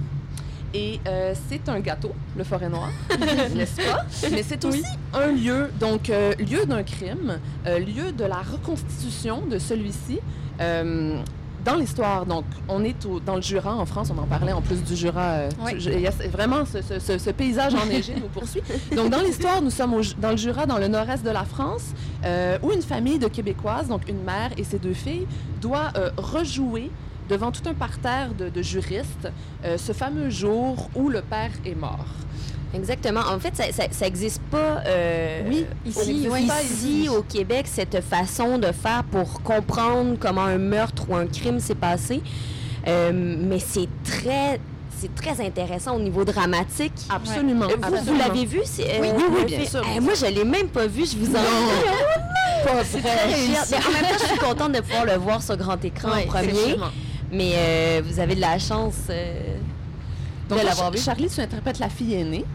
[0.75, 2.89] Et euh, c'est un gâteau, le Forêt Noire,
[3.55, 4.05] n'est-ce pas?
[4.31, 9.41] Mais c'est aussi un lieu, donc euh, lieu d'un crime, euh, lieu de la reconstitution
[9.45, 10.19] de celui-ci.
[11.65, 14.61] dans l'histoire, donc, on est au- dans le Jura en France, on en parlait en
[14.61, 15.43] plus du Jura.
[15.63, 15.71] Oui.
[15.79, 18.61] je- il y a vraiment ce, ce- ce- paysage enneigé nous poursuit.
[18.93, 21.85] Donc, dans l'histoire, nous sommes au dans le Jura, dans le nord-est de la France,
[22.63, 25.25] où une famille de Québécoises, donc une mère et ses deux filles,
[25.61, 26.91] doit rejouer
[27.29, 29.29] devant tout un parterre de, de juristes
[29.65, 32.05] euh, ce fameux jour où le père est mort.
[32.75, 33.21] Exactement.
[33.29, 37.07] En fait, ça n'existe pas euh, Oui, ici, ici, pas ici.
[37.09, 41.75] au Québec, cette façon de faire pour comprendre comment un meurtre ou un crime s'est
[41.75, 42.21] passé.
[42.87, 44.59] Euh, mais c'est très,
[44.99, 46.93] c'est très intéressant au niveau dramatique.
[47.09, 47.67] Absolument.
[47.67, 48.61] Vous, vous l'avez vu?
[48.79, 51.05] Oui, oui, oui, bien sûr, Eh, moi, je l'ai même pas vu.
[51.05, 51.39] Je vous en
[52.65, 53.11] Pas C'est vrai.
[53.17, 53.63] très fière.
[53.69, 56.25] Mais en même temps, je suis contente de pouvoir le voir sur grand écran en
[56.27, 56.75] premier.
[57.33, 59.57] Mais euh, vous avez de la chance euh,
[60.49, 60.99] de l'avoir vu.
[60.99, 62.45] Charlie, tu interprètes la fille aînée.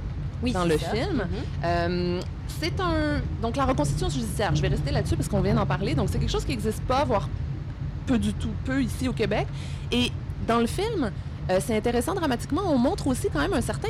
[0.43, 0.91] Oui, dans le ça.
[0.91, 1.16] film.
[1.16, 1.26] Mhm.
[1.64, 2.20] Euh,
[2.61, 3.20] c'est un.
[3.43, 5.95] Donc, la reconstitution judiciaire, je vais rester là-dessus parce qu'on vient d'en parler.
[5.95, 7.29] Donc, c'est quelque chose qui n'existe pas, voire
[8.07, 9.47] peu du tout, peu ici au Québec.
[9.91, 10.12] Et
[10.47, 11.11] dans le film,
[11.51, 13.89] euh, c'est intéressant dramatiquement, on montre aussi quand même un certain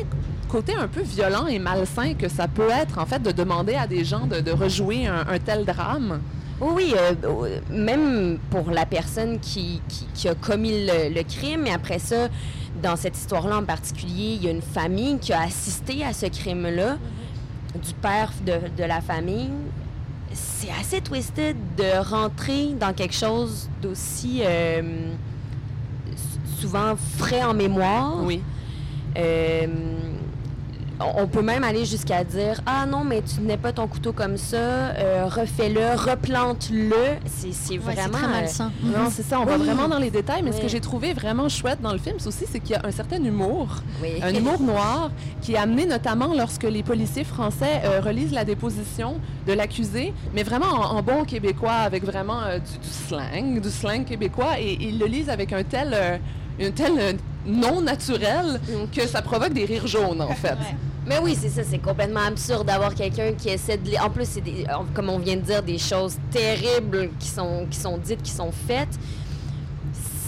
[0.49, 3.86] côté un peu violent et malsain que ça peut être, en fait, de demander à
[3.86, 6.20] des gens de, de rejouer un, un tel drame.
[6.61, 11.66] Oui, euh, euh, même pour la personne qui, qui- qui a commis le, le crime,
[11.66, 12.28] et après ça,
[12.82, 16.26] dans cette histoire-là en particulier, il y a une famille qui a assisté à ce
[16.26, 16.96] crime-là,
[17.74, 19.50] du père de, de la famille.
[20.32, 24.82] C'est assez twisted de rentrer dans quelque chose d'aussi euh,
[26.61, 28.16] souvent frais en mémoire.
[28.24, 28.42] Oui.
[29.16, 29.66] Euh,
[31.01, 34.36] on- peut même aller jusqu'à dire Ah non, mais tu n'es pas ton couteau comme
[34.36, 36.92] ça, euh, refais-le, replante-le.
[37.26, 38.03] C'est c'est Ouais, vraiment.
[38.05, 38.72] c'est très euh, malsain.
[38.82, 41.49] Non, c'est ça, on va vraiment dans les détails, mais ce que j'ai trouvé vraiment
[41.49, 43.68] chouette dans le film, c'est aussi c'est qu'il y a un certain humour.
[44.03, 44.20] oui.
[44.22, 49.20] Un humour noir qui est amené notamment lorsque les policiers français euh, relisent la déposition
[49.46, 53.70] de l'accusé, mais vraiment en, en bon québécois, avec vraiment euh, du, du slang, du
[53.70, 56.16] slang québécois, et ils le lisent avec un tel, euh,
[56.61, 57.12] un tel euh,
[57.46, 58.61] non naturel
[58.94, 60.57] que ça provoque des rires jaunes, en fait.
[61.09, 63.90] Mais oui, c'est ça, c'est complètement absurde d'avoir quelqu'un qui essaie de.
[64.04, 67.78] En plus, c'est des- comme on vient de dire, des choses terribles qui sont, qui
[67.78, 68.88] sont dites, qui sont faites.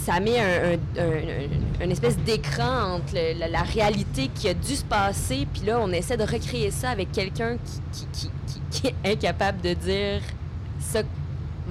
[0.07, 4.49] Ça met un, un- un- un- une espèce d'écran entre le- la, la réalité qui
[4.49, 7.57] a dû se passer, puis là, on essaie de recréer ça avec quelqu'un
[7.93, 8.31] qui, qui,
[8.71, 10.21] qui- est incapable de dire
[10.81, 11.01] ça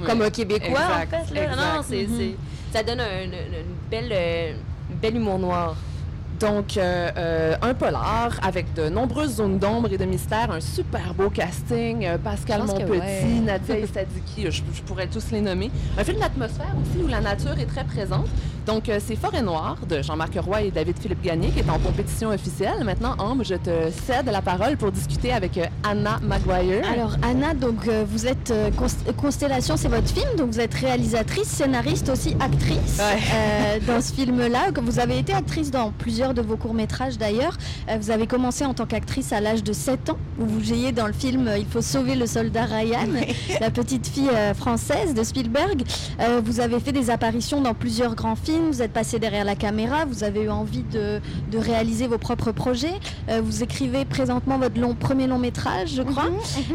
[0.06, 1.34] comme un Québécois, Exact, en fait.
[1.48, 1.56] là.
[1.56, 2.16] Non, c'est, Mhm.
[2.18, 4.54] c'est- ça donne un, une, une belle, euh,
[4.92, 5.76] une belle humour noir.
[6.40, 11.14] Donc, euh, euh, un polar avec de nombreuses zones d'ombre et de mystère, un super
[11.14, 13.24] beau casting, euh, Pascal Monpetit, ouais.
[13.46, 15.70] Nadia Estadiki, je, je pourrais tous les nommer.
[15.98, 18.28] Un film d'atmosphère aussi où la nature est très présente.
[18.70, 21.80] Donc, euh, c'est Forêt Noire de Jean-Marc Roy et David Philippe Gagné qui est en
[21.80, 22.84] compétition officielle.
[22.84, 26.86] Maintenant, Ambre, je te cède la parole pour discuter avec euh, Anna Maguire.
[26.94, 31.48] Alors Anna, donc euh, vous êtes Const- Constellation, c'est votre film, donc vous êtes réalisatrice,
[31.48, 33.20] scénariste aussi actrice Ouais.
[33.34, 34.68] euh, dans ce film-là.
[34.84, 37.58] Vous avez été actrice dans plusieurs de vos courts métrages d'ailleurs.
[38.00, 41.08] Vous avez commencé en tant qu'actrice à l'âge de 7 ans, où vous jouiez dans
[41.08, 43.08] le film Il faut sauver le soldat Ryan,
[43.62, 45.82] la petite fille française de Spielberg.
[46.46, 48.59] Vous avez fait des apparitions dans plusieurs grands films.
[48.68, 50.06] Vous êtes passé derrière la caméra.
[50.06, 51.20] Vous avez eu envie de,
[51.52, 52.94] de réaliser vos propres projets.
[53.30, 56.30] Euh, vous écrivez présentement votre long, premier long métrage, je crois.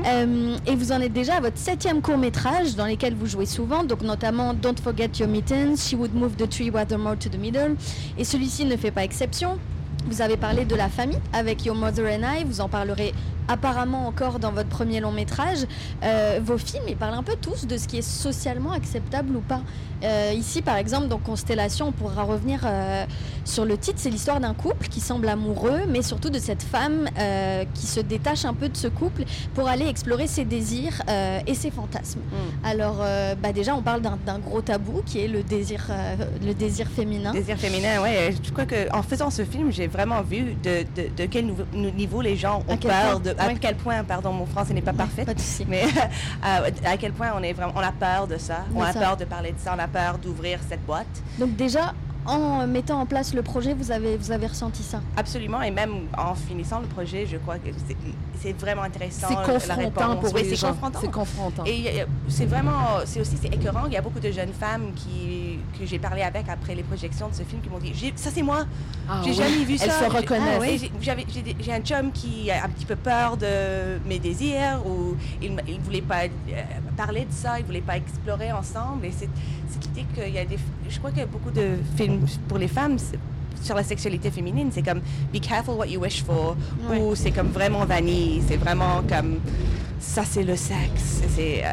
[0.06, 3.46] Euh, et vous en êtes déjà à votre septième court métrage dans lesquels vous jouez
[3.46, 7.38] souvent, donc notamment Don't Forget Your Mittens, She Would Move the Tree Watermore to the
[7.38, 7.76] Middle.
[8.18, 9.58] Et celui-ci ne fait pas exception.
[10.06, 13.14] Vous avez parlé de la famille avec Your Mother and I, vous en parlerez
[13.48, 15.66] apparemment encore dans votre premier long métrage.
[16.02, 19.40] Euh, vos films, ils parlent un peu tous de ce qui est socialement acceptable ou
[19.40, 19.62] pas.
[20.02, 23.04] Euh, ici, par exemple, dans Constellation, on pourra revenir euh,
[23.44, 23.98] sur le titre.
[23.98, 27.08] C'est l'histoire d'un couple qui semble amoureux, mais surtout de cette femme
[27.74, 29.24] qui se détache un peu de ce couple
[29.54, 31.02] pour aller explorer ses désirs
[31.46, 32.20] et ses fantasmes.
[32.20, 32.66] Mm.
[32.66, 32.96] Alors,
[33.42, 35.86] bah déjà, on parle d'un gros tabou qui est le désir,
[36.44, 37.32] le désir féminin.
[37.32, 38.34] Désir féminin, ouais.
[38.42, 42.36] Je crois qu'en faisant ce film, j'ai vraiment vu de, de, de quel niveau les
[42.36, 45.40] gens ont peur, de, à quel point, pardon, mon français n'est pas parfait, Pas de
[45.40, 45.66] souci.
[45.68, 45.84] mais
[46.44, 49.00] euh, à quel point on est vraiment, on a peur de ça, on a ça.
[49.00, 51.06] peur de parler de ça, on a peur d'ouvrir cette boîte.
[51.38, 51.92] Donc déjà,
[52.26, 55.00] en mettant en place le projet, vous avez, vous avez ressenti ça?
[55.16, 57.96] Absolument, et même en finissant le projet, je crois que c'est-
[58.58, 59.28] vraiment intéressant.
[59.28, 60.68] C'est confrontant pour Oui, les c'est gens.
[60.68, 60.98] confrontant.
[61.00, 61.64] C'est confrontant.
[61.64, 63.86] Et c'est vraiment, c'est aussi c'est écœurant.
[63.86, 67.28] Il y a beaucoup de jeunes femmes qui, que j'ai parlé avec après les projections
[67.28, 68.66] de ce film qui m'ont dit Ça, c'est moi.
[69.08, 69.36] Ah j'ai oui.
[69.36, 69.98] jamais vu Elles ça.
[69.98, 70.58] se J'ai- reconnaissent.
[70.60, 70.90] Ah oui,
[71.60, 75.62] j'ai- un chum qui a un petit peu peur de mes désirs ou il ne
[75.82, 76.28] voulait pas euh,
[76.98, 79.06] parler de ça, il voulait pas explorer ensemble.
[79.06, 79.28] Et c'est
[79.70, 80.58] c'est l'idée qu'il y a des.
[80.88, 82.96] Je crois qu'il y a beaucoup de films pour les femmes.
[83.62, 85.00] sur la sexualité féminine, c'est comme
[85.32, 86.54] be careful what you wish for,
[86.90, 86.98] Ouais.
[87.00, 89.38] ou c'est comme vraiment vanille, c'est vraiment comme
[89.98, 91.68] ça c'est le sexe, c'est euh,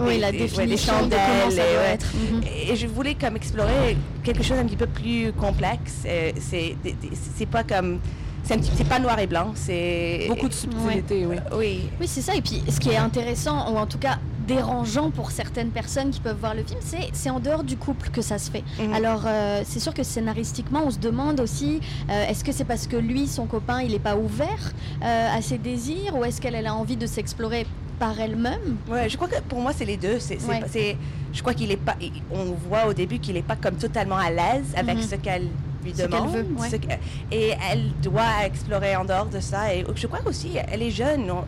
[0.00, 1.92] Oui, des- la ouais, définition de chandelles, comment ça et, doit ouais.
[1.92, 2.06] être.
[2.32, 2.40] Mhm.
[2.72, 5.98] Et je voulais comme explorer quelque chose un petit peu plus complexe.
[6.06, 8.00] Euh, C'est pas comme
[8.42, 11.36] c'est pas noir et blanc, c'est Beaucoup de subtilité, oui.
[11.56, 11.80] Oui.
[12.00, 12.34] Oui, c'est ça.
[12.34, 14.18] Et puis, ce qui est intéressant, ou en tout cas
[14.48, 16.80] dérangeant pour certaines personnes qui peuvent voir le film,
[17.12, 18.64] c'est en dehors du couple que ça se fait.
[18.80, 18.92] Mhm.
[18.94, 21.80] Alors, euh, c'est sûr que scénaristiquement, on se demande aussi,
[22.10, 24.72] euh, est-ce que c'est parce que lui, son copain, il n'est pas ouvert
[25.02, 27.66] euh, à ses désirs, ou est-ce qu'elle elle a envie de s'explorer
[27.98, 28.76] par elle-même?
[28.90, 30.18] Ouais, je crois que pour moi c'est les deux.
[30.20, 30.96] C'est, Ouais.
[31.32, 31.96] je crois qu'il est pas.
[32.32, 35.02] On voit au début qu'il est pas comme totalement à l'aise avec Mhm.
[35.02, 35.48] ce qu'elle
[35.84, 36.30] lui Ce qu'elle demande.
[36.34, 36.98] veut, ouais.
[37.32, 39.74] et elle doit explorer en dehors de ça.
[39.74, 41.30] Et je crois aussi elle est jeune.
[41.30, 41.44] On-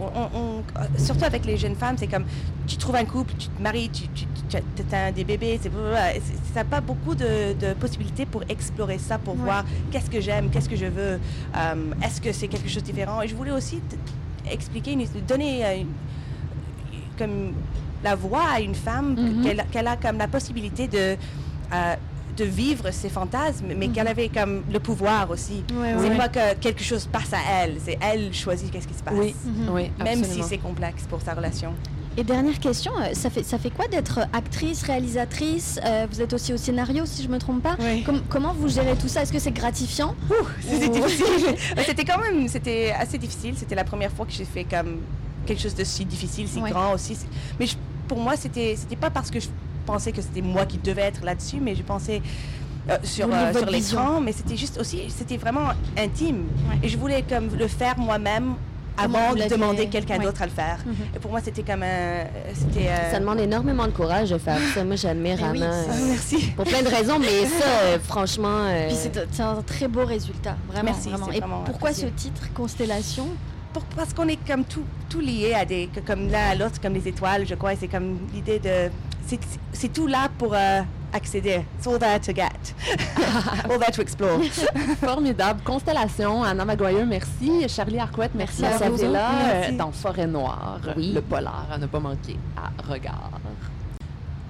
[0.00, 2.24] on- on- surtout avec les jeunes femmes, c'est comme
[2.66, 4.56] tu trouves un couple, tu te maries, tu, tu, tu
[4.94, 5.58] as des bébés.
[5.62, 9.42] C'est, ça n'a pas beaucoup de, de possibilités pour explorer ça, pour Ouais.
[9.44, 11.18] voir qu'est-ce que j'aime, qu'est-ce que je veux.
[11.56, 11.74] euh,
[12.04, 13.22] est-ce que c'est quelque chose de différent.
[13.22, 13.80] Et je voulais aussi
[14.50, 15.86] expliquer, une, donner euh, une-
[17.18, 17.52] comme
[18.02, 19.42] la voix à une femme, Mhm.
[19.44, 21.16] qu'elle, qu'elle a comme la possibilité de,
[21.72, 21.94] euh,
[22.36, 23.92] de vivre ses fantasmes, mais Mhm.
[23.92, 25.64] qu'elle avait comme le pouvoir aussi.
[25.74, 26.16] Ouais, c'est ouais.
[26.16, 29.14] pas que quelque chose passe à elle, c'est elle choisit qu'est-ce qui se passe.
[29.16, 29.68] Oui, Mhm.
[29.72, 30.42] oui, Même absolument.
[30.44, 31.74] si c'est complexe pour sa relation.
[32.16, 35.78] Et dernière question, euh, ça fait, ça fait quoi d'être actrice, réalisatrice?
[35.84, 37.76] Euh, Vous êtes aussi au scénario, si je me trompe pas.
[37.78, 38.02] Oui.
[38.02, 39.22] Com- comment vous gérez tout ça?
[39.22, 40.14] Est-ce que c'est gratifiant?
[40.60, 41.54] C'était Ou- difficile.
[41.86, 43.54] c'était quand même, c'était assez difficile.
[43.56, 44.98] C'était la première fois que j'ai fait comme
[45.46, 46.70] quelque chose de si difficile, si Ouais.
[46.70, 47.16] grand aussi.
[47.60, 47.76] Mais je-
[48.08, 49.46] pour moi, c'était, c'était pas parce que je
[49.90, 52.22] pensais que c'était moi qui devais être là-dessus, mais je pensais
[52.88, 54.20] euh, sur, euh, sur l'écran.
[54.20, 55.68] Mais c'était juste aussi, c'était vraiment
[55.98, 56.46] intime.
[56.68, 56.78] Ouais.
[56.82, 58.54] Et je voulais comme le faire moi-même
[58.96, 60.24] avant de demander quelqu'un ouais.
[60.26, 60.78] d'autre à le faire.
[60.84, 60.94] Mhm.
[61.16, 62.24] Et pour moi, c'était comme un,
[62.54, 62.88] c'était.
[62.88, 64.84] euh, Ça demande énormément de courage de faire ça.
[64.84, 66.52] Moi, j'admire oui, euh, Merci.
[66.56, 68.58] Pour plein de raisons, mais ça, euh, franchement.
[68.66, 68.96] euh, Puis
[69.32, 70.90] c'est un très beau résultat, vraiment.
[70.92, 71.30] Merci, vraiment.
[71.30, 73.26] Et vraiment pourquoi ce titre, Constellation?
[73.72, 76.92] Pour- parce qu'on est comme tout, tout lié à des, comme l'un à l'autre, comme
[76.94, 77.72] les étoiles, je crois.
[77.74, 78.90] et C'est comme l'idée de,
[79.72, 80.80] c'est, tout là pour euh,
[81.12, 81.60] accéder.
[81.78, 82.74] It's all there to get,
[83.70, 84.40] all there to explore.
[85.00, 85.62] Formidable.
[85.64, 87.68] Constellation, Anna Maguire, merci.
[87.68, 89.72] Charlie Arquette, merci, Merci à à vous là Merci.
[89.74, 91.12] euh, dans Forêt Noire, Oui.
[91.14, 93.30] le polar à ne pas manquer à Regard.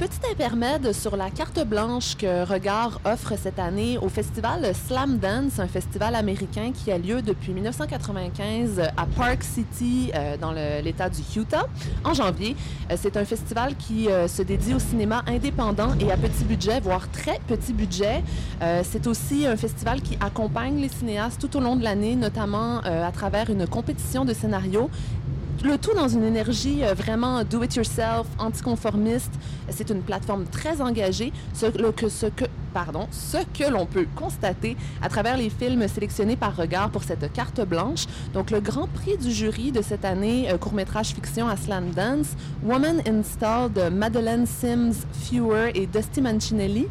[0.01, 5.59] Petit intermède sur la carte blanche que Regard offre cette année au festival Slam Dance,
[5.59, 11.21] un festival américain qui a lieu depuis 1995 à Park City, euh, dans l'État du
[11.37, 11.67] Utah,
[12.03, 12.57] en janvier.
[12.91, 16.81] Euh, C'est un festival qui euh, se dédie au cinéma indépendant et à petit budget,
[16.81, 18.25] voire très petit budget.
[18.85, 23.13] C'est aussi un festival qui accompagne les cinéastes tout au long de l'année, notamment à
[23.13, 24.89] travers une compétition de scénarios
[25.63, 29.33] le tout dans une énergie euh, vraiment do-it-yourself, anticonformiste.
[29.69, 34.77] C'est une plateforme très engagée, ce que, ce que, pardon, ce que l'on peut constater
[35.03, 38.07] à travers les films sélectionnés par Regard pour cette carte blanche.
[38.33, 42.37] Donc, le grand prix du jury de cette année, euh, court-métrage fiction à Slam Dance,
[42.65, 46.87] Woman Installed de Madeleine Sims Fewer et Dusty Mancinelli.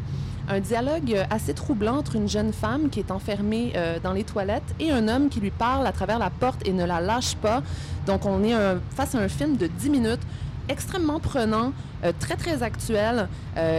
[0.52, 4.74] Un dialogue assez troublant entre une jeune femme qui est enfermée euh, dans les toilettes
[4.80, 7.62] et un homme qui lui parle à travers la porte et ne la lâche pas.
[8.04, 10.22] Donc, on est euh, face à un film de 10 minutes
[10.68, 11.72] extrêmement prenant,
[12.02, 13.28] euh, très très actuel,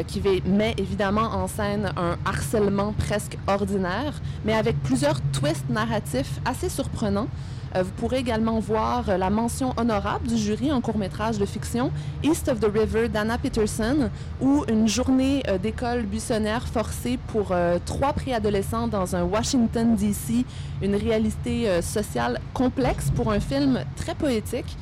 [0.07, 6.69] qui met évidemment en scène un harcèlement presque ordinaire, mais avec plusieurs twists narratifs assez
[6.69, 7.27] surprenants.
[7.75, 11.91] Euh, vous pourrez également voir euh, la mention honorable du jury en court-métrage de fiction
[12.23, 14.09] East of the River d'Anna Peterson,
[14.41, 17.53] où une journée euh, d'école buissonnière forcée pour
[17.85, 20.45] trois préadolescents dans un Washington, D.C.,
[20.81, 24.77] une réalité sociale complexe pour un film très poétique.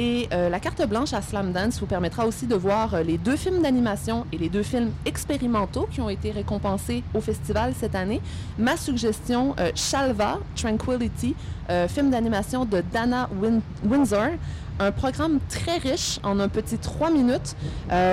[0.00, 3.18] Et euh, la carte blanche à Slam Dance vous permettra aussi de voir euh, les
[3.18, 7.96] deux films d'animation et les deux films expérimentaux qui ont été récompensés au festival cette
[7.96, 8.20] année.
[8.60, 11.34] Ma suggestion, euh, Shalva, Tranquility,
[11.68, 14.28] euh, film d'animation de Dana Win- Windsor.
[14.78, 17.56] Un programme très riche en un petit trois minutes,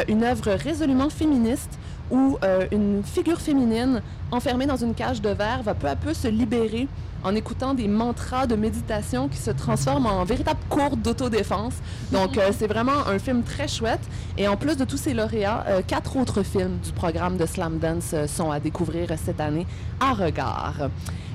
[0.07, 1.69] une œuvre résolument féministe
[2.09, 2.39] où
[2.71, 6.88] une figure féminine enfermée dans une cage de verre va peu à peu se libérer
[7.26, 11.73] en écoutant des mantras de méditation qui se transforment en véritable cours d'autodéfense.
[12.11, 13.99] Donc, euh, c'est vraiment un film très chouette.
[14.38, 17.80] Et en plus de tous ces lauréats, euh, quatre autres films du programme de Slam
[17.80, 19.65] Dance euh, sont à découvrir cette année
[19.99, 20.76] à regard.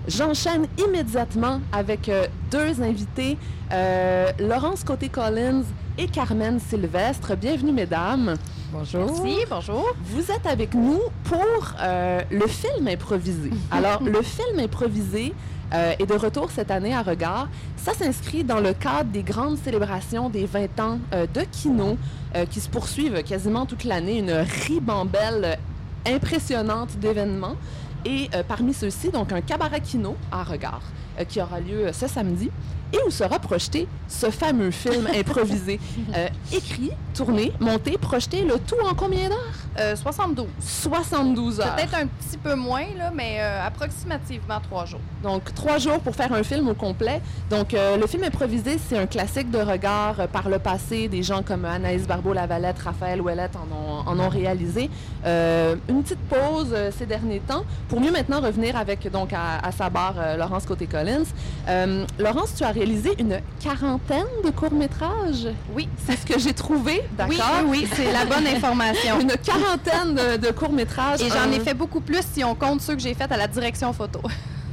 [0.06, 3.36] J'enchaîne immédiatement avec euh, deux invités,
[3.72, 5.64] euh, Laurence Côté-Collins
[5.98, 7.36] et Carmen Sylvestre.
[7.36, 8.36] Bienvenue, mesdames.
[8.72, 9.06] Bonjour.
[9.06, 9.94] Merci, bonjour.
[10.04, 13.50] Vous êtes avec nous pour euh, le film improvisé.
[13.70, 15.34] Alors, le film improvisé
[15.72, 17.48] euh, est de retour cette année à Regard.
[17.76, 21.96] Ça s'inscrit dans le cadre des grandes célébrations des 20 ans euh, de Kino
[22.34, 24.18] euh, qui se poursuivent quasiment toute l'année.
[24.18, 25.58] Une ribambelle
[26.06, 27.56] impressionnante d'événements.
[28.04, 30.82] Et euh, parmi ceux-ci, donc un cabaret Kino à Regard
[31.28, 32.50] qui aura lieu ce samedi
[32.92, 35.80] et où sera projeté ce fameux film improvisé.
[36.16, 39.96] Euh, écrit, tourné, monté, projeté, le tout en combien d'heures?
[39.96, 40.46] 72.
[40.60, 41.74] 72 heures.
[41.76, 45.00] Peut-être un petit peu moins, là, mais euh, approximativement trois jours.
[45.22, 47.20] Donc, trois jours pour faire un film au complet.
[47.48, 51.08] Donc, euh, le film improvisé, c'est un classique de regard euh, par le passé.
[51.08, 54.90] Des gens comme Anaïs Barbeau-Lavalette, Raphaël Ouellette en ont, en ont réalisé.
[55.24, 59.58] Euh, une petite pause euh, ces derniers temps pour mieux maintenant revenir avec, donc, à,
[59.62, 61.24] à sa barre, euh, Laurence Côté-Collins.
[61.68, 65.48] Euh, Laurence, tu as réalisé une quarantaine de courts-métrages.
[65.74, 65.86] Oui.
[66.06, 67.60] C'est ce que j'ai trouvé, d'accord?
[67.66, 69.20] Oui, c'est la bonne information.
[69.20, 71.20] une quarantaine de, de courts-métrages.
[71.20, 73.36] Et j'en ai Un- fait beaucoup plus si on compte ceux que j'ai faits à
[73.36, 74.20] la direction photo.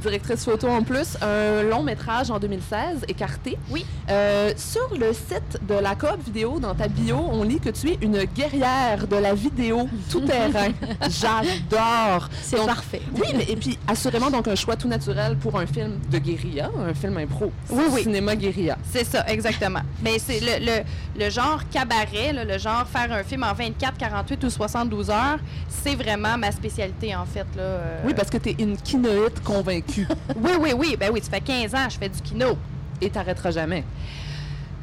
[0.00, 3.58] Directrice photo en plus, un long métrage en 2016, Écarté.
[3.70, 3.84] Oui.
[4.10, 7.90] Euh, sur le site de la Coop Vidéo, dans ta bio, on lit que tu
[7.90, 10.68] es une guerrière de la vidéo tout terrain.
[11.08, 12.28] J'adore.
[12.42, 13.02] C'est parfait.
[13.16, 16.70] Oui, mais et puis assurément donc un choix tout naturel pour un film de guérilla,
[16.78, 17.52] un film impro.
[17.70, 18.02] Oui, oui.
[18.02, 18.76] Cinéma guérilla.
[18.90, 19.80] C'est ça, exactement.
[20.02, 23.96] Mais c'est le, le, le genre cabaret, là, le genre faire un film en 24,
[23.98, 25.38] 48 ou 72 heures,
[25.68, 27.46] c'est vraiment ma spécialité en fait.
[27.56, 28.00] Là, euh.
[28.04, 29.87] Oui, parce que tu es une kinoïte convaincue.
[30.36, 30.96] oui, oui, oui.
[30.98, 32.56] Ben oui, ça fait 15 ans je fais du kino.
[33.00, 33.84] Et t'arrêteras jamais.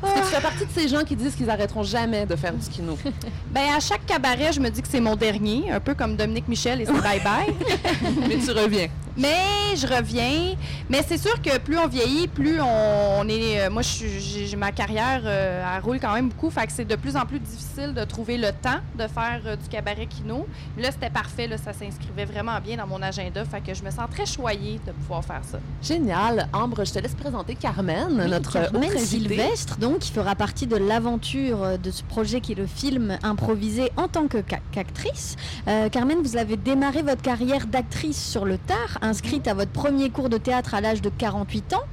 [0.03, 2.53] Est-ce que tu fais partie de ces gens qui disent qu'ils arrêteront jamais de faire
[2.53, 2.97] du kino?
[3.51, 6.47] Ben à chaque cabaret, je me dis que c'est mon dernier, un peu comme Dominique
[6.47, 7.53] Michel et c'est bye bye.
[8.27, 8.87] Mais tu reviens.
[9.17, 10.55] Mais je reviens.
[10.89, 13.61] Mais c'est sûr que plus on vieillit, plus on, on est.
[13.61, 16.49] euh, moi, je suis- j'ai j'ai ma carrière, euh, elle roule quand même beaucoup.
[16.49, 19.55] Fait que c'est de plus en plus difficile de trouver le temps de faire euh,
[19.55, 20.45] du cabaret kino.
[20.75, 21.47] Mais là, c'était parfait.
[21.47, 23.43] Là, ça s'inscrivait vraiment bien dans mon agenda.
[23.45, 25.59] Fait que je me sens très choyée de pouvoir faire ça.
[25.81, 26.47] Génial.
[26.53, 28.99] Ambre, je te laisse présenter Carmen, Oui, notre Carmen invitée.
[29.05, 33.17] Sylvestre, donc, qui fera partie de l'aventure euh, de ce projet qui est le film
[33.23, 35.35] improvisé en tant ca- qu'actrice.
[35.67, 40.09] Euh, Carmen, vous avez démarré votre carrière d'actrice sur le tard, inscrite à votre premier
[40.09, 41.83] cours de théâtre à l'âge de 48 ans.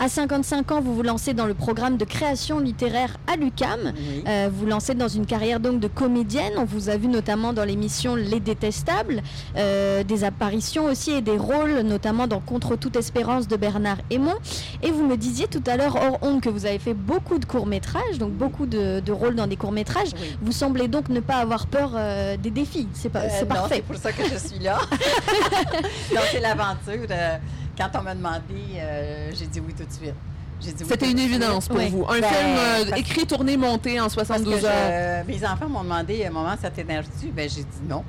[0.00, 3.92] À 55 ans, vous vous lancez dans le programme de création littéraire à l'UCAM.
[4.26, 6.52] Euh, vous lancez dans une carrière donc de comédienne.
[6.58, 9.22] On vous a vu notamment dans l'émission Les Détestables,
[9.56, 14.34] euh, des apparitions aussi et des rôles, notamment dans Contre toute espérance de Bernard Hémon.
[14.82, 17.44] Et vous me disiez tout à l'heure hors honte que vous avez fait beaucoup de
[17.44, 20.10] courts-métrages, donc beaucoup de, de rôles dans des courts-métrages.
[20.42, 22.88] Vous semblez donc ne pas avoir peur euh, des défis.
[22.94, 23.76] C'est pas, Euh, parfait.
[23.76, 24.78] c'est pour ça que je suis là.
[26.32, 27.06] C'est l'aventure.
[27.10, 27.36] euh,
[27.76, 28.42] quand on m'a demandé,
[28.76, 30.14] euh, j'ai dit oui tout de suite.
[30.62, 31.90] Oui C'était une évidence pour Oui.
[31.90, 32.04] vous.
[32.08, 35.24] Un Ben, film euh, écrit, tourné, monté en parce que 72 je- heures.
[35.26, 37.26] mes enfants m'ont demandé à un moment, ça t'énerve-tu?
[37.32, 38.02] Ben, j'ai dit non.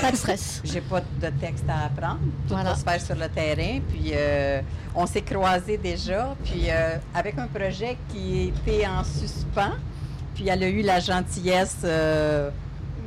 [0.00, 0.60] Pas de stress.
[0.64, 2.18] J'ai pas de texte à apprendre.
[2.48, 2.70] Tout Voilà.
[2.70, 3.78] va se faire sur le terrain.
[3.88, 4.60] Puis euh,
[4.94, 6.34] on s'est croisés déjà.
[6.44, 9.76] Puis euh, avec un projet qui était en suspens.
[10.34, 12.50] Puis elle a eu la gentillesse euh,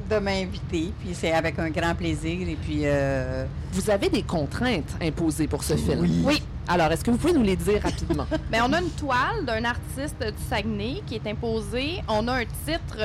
[0.10, 0.92] de m'inviter.
[1.00, 2.48] Puis c'est avec un grand plaisir.
[2.48, 2.82] Et puis.
[2.86, 6.08] euh, Vous avez des contraintes imposées pour ce film.
[6.26, 6.42] Oui.
[6.68, 8.26] Alors, est-ce que vous pouvez nous les dire rapidement?
[8.52, 12.02] Ben, on a une toile d'un artiste du Saguenay qui est imposée.
[12.08, 12.98] On a un titre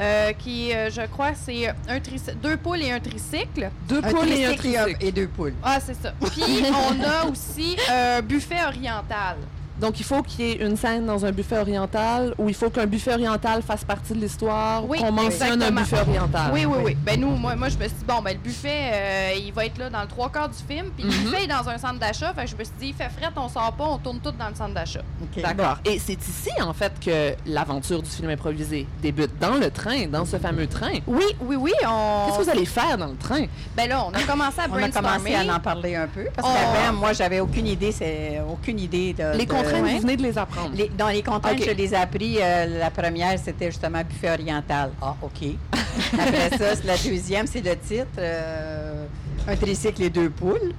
[0.00, 2.00] euh, qui, euh, je crois, c'est un
[2.42, 3.70] deux poules et un tricycle.
[3.88, 5.04] Deux un poules et un tricycle et un- tricycle.
[5.06, 5.54] Et deux poules.
[5.62, 6.12] Ah, c'est ça.
[6.32, 9.36] Puis on a aussi un buffet oriental.
[9.80, 12.70] Donc, il faut qu'il y ait une scène dans un buffet oriental ou il faut
[12.70, 16.50] qu'un buffet oriental fasse partie de l'histoire, Oui, qu'on mentionne un buffet oriental.
[16.52, 16.96] Oui, oui, oui.
[17.04, 19.66] Ben nous, moi, moi je me suis dit, bon, ben le buffet, euh, il va
[19.66, 20.90] être là dans le trois quarts du film.
[20.96, 21.10] Puis Mhm.
[21.10, 22.32] le buffet est dans un centre d'achat.
[22.34, 24.32] Fait que je me suis dit, il fait fret, on sort pas, on tourne tout
[24.32, 25.02] dans le centre d'achat.
[25.36, 25.78] D'accord.
[25.84, 30.24] Et c'est ici, en fait, que l'aventure du film improvisé débute, dans le train, dans
[30.24, 30.98] ce fameux train.
[31.06, 31.72] Oui, oui, oui.
[31.86, 32.26] On...
[32.26, 33.46] Qu'est-ce que vous allez faire dans le train?
[33.76, 35.08] Ben là, on a commencé à On a brainstormer.
[35.32, 36.26] commencé à en parler un peu.
[36.34, 37.90] Parce On- qu'avant, moi, j'avais aucune idée.
[37.92, 39.36] C'est aucune idée de.
[39.36, 39.94] Les de- contraintes, Ouais.
[39.96, 40.70] vous venez de les apprendre.
[40.74, 41.64] Les- dans les contraintes, Ok.
[41.66, 42.36] je les ai appris.
[42.40, 44.90] euh, la première, c'était justement buffet oriental.
[45.02, 45.48] Ah, OK.
[46.18, 48.06] Après ça, la deuxième, c'est le titre.
[48.18, 49.04] euh,
[49.46, 50.72] un tricycle et deux poules.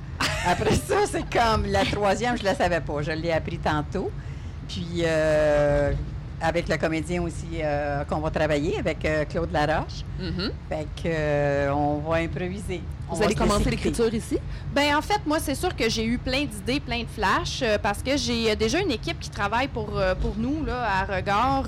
[0.48, 3.02] Après ça, c'est comme la troisième, je ne la savais pas.
[3.02, 4.10] Je l'ai appris tantôt.
[4.68, 5.92] Puis, euh,
[6.42, 10.04] avec le comédien aussi euh, qu'on va travailler, avec euh, Claude Laroche.
[10.20, 10.52] Mhm.
[10.70, 12.82] Fait que, euh, on va improviser.
[13.08, 14.40] Vous allez commencer l'écriture ici?
[14.74, 18.02] Ben en fait, moi, c'est sûr que j'ai eu plein d'idées, plein de flashs, parce
[18.02, 21.66] que j'ai déjà une équipe qui travaille pour, pour nous, là, à Regard,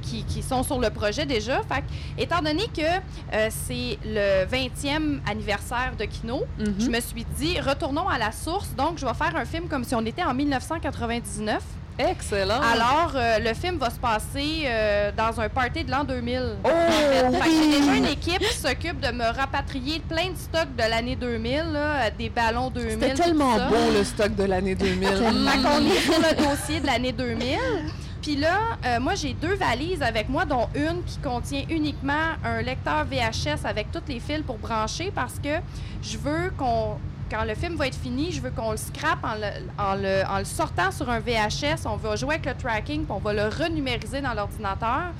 [0.00, 1.60] qui, qui sont sur le projet déjà.
[1.62, 6.74] Fait que, étant donné que c'est le 20e anniversaire de Kino, Mhm.
[6.78, 8.72] je me suis dit, retournons à la source.
[8.76, 11.60] Donc, je vais faire un film comme si on était en 1999.
[12.08, 12.60] Excellent.
[12.60, 16.56] Alors, euh, le film va se passer euh, dans un party de l'an 2000.
[16.64, 17.30] Oh, en fait.
[17.30, 17.70] Fait que oui!
[17.72, 21.72] j'ai déjà une équipe qui s'occupe de me rapatrier plein de stocks de l'année 2000,
[21.72, 22.90] là, des ballons 2000.
[22.92, 23.68] C'était tout tellement ça.
[23.68, 25.08] beau, le stock de l'année 2000.
[25.08, 27.58] Fait qu'on est sur le dossier de l'année 2000.
[28.22, 32.60] Puis là, euh, moi, j'ai deux valises avec moi, dont une qui contient uniquement un
[32.60, 35.56] lecteur VHS avec tous les fils pour brancher parce que
[36.02, 36.98] je veux qu'on.
[37.30, 40.24] Quand le film va être fini, je veux qu'on le scrape en le, en, le,
[40.28, 41.86] en le sortant sur un VHS.
[41.86, 45.12] On va jouer avec le tracking, puis on va le renumériser dans l'ordinateur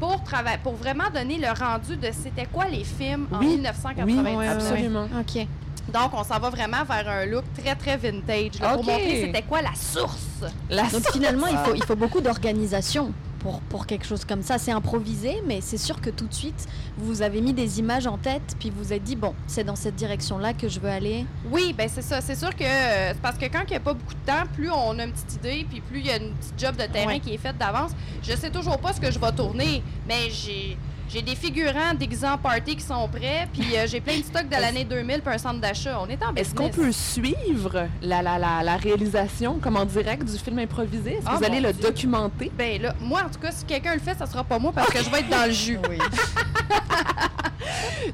[0.00, 0.22] pour,
[0.64, 4.26] pour vraiment donner le rendu de c'était quoi les films en Oui, 1999.
[4.26, 5.08] oui, oui, absolument.
[5.20, 5.46] OK.
[5.92, 9.42] Donc, on s'en va vraiment vers un look très, très vintage là, pour montrer c'était
[9.42, 10.42] quoi la source.
[10.68, 13.12] Donc finalement, il faut, il faut beaucoup d'organisation
[13.46, 14.58] pour, pour quelque chose comme ça.
[14.58, 16.66] C'est improvisé, mais c'est sûr que tout de suite,
[16.98, 19.76] vous avez mis des images en tête, puis vous vous êtes dit, bon, c'est dans
[19.76, 21.24] cette direction-là que je veux aller.
[21.50, 22.20] Oui, ben c'est ça.
[22.20, 24.42] C'est sûr que euh, c'est parce que quand il n'y a pas beaucoup de temps,
[24.52, 26.86] plus on a une petite idée, puis plus il y a une petite job de
[26.92, 27.20] terrain Ouais.
[27.20, 27.92] qui est faite d'avance.
[28.22, 30.76] Je sais toujours pas ce que je vais tourner, mais j'ai
[31.08, 34.48] j'ai des figurants déguisés en party qui sont prêts, puis euh, j'ai plein de stocks
[34.48, 35.98] de l'année 2000 puis un centre d'achat.
[36.00, 36.38] On est en business.
[36.48, 41.12] Est-ce qu'on peut suivre la, la, la, la réalisation comme en direct du film improvisé?
[41.14, 41.82] Est-ce que Ah, vous allez le Dieu.
[41.82, 42.50] documenter?
[42.56, 44.90] Ben là, moi en tout cas, si quelqu'un le fait, ça sera pas moi parce
[44.90, 45.78] que je vais être dans le jus.
[45.88, 45.98] Oui.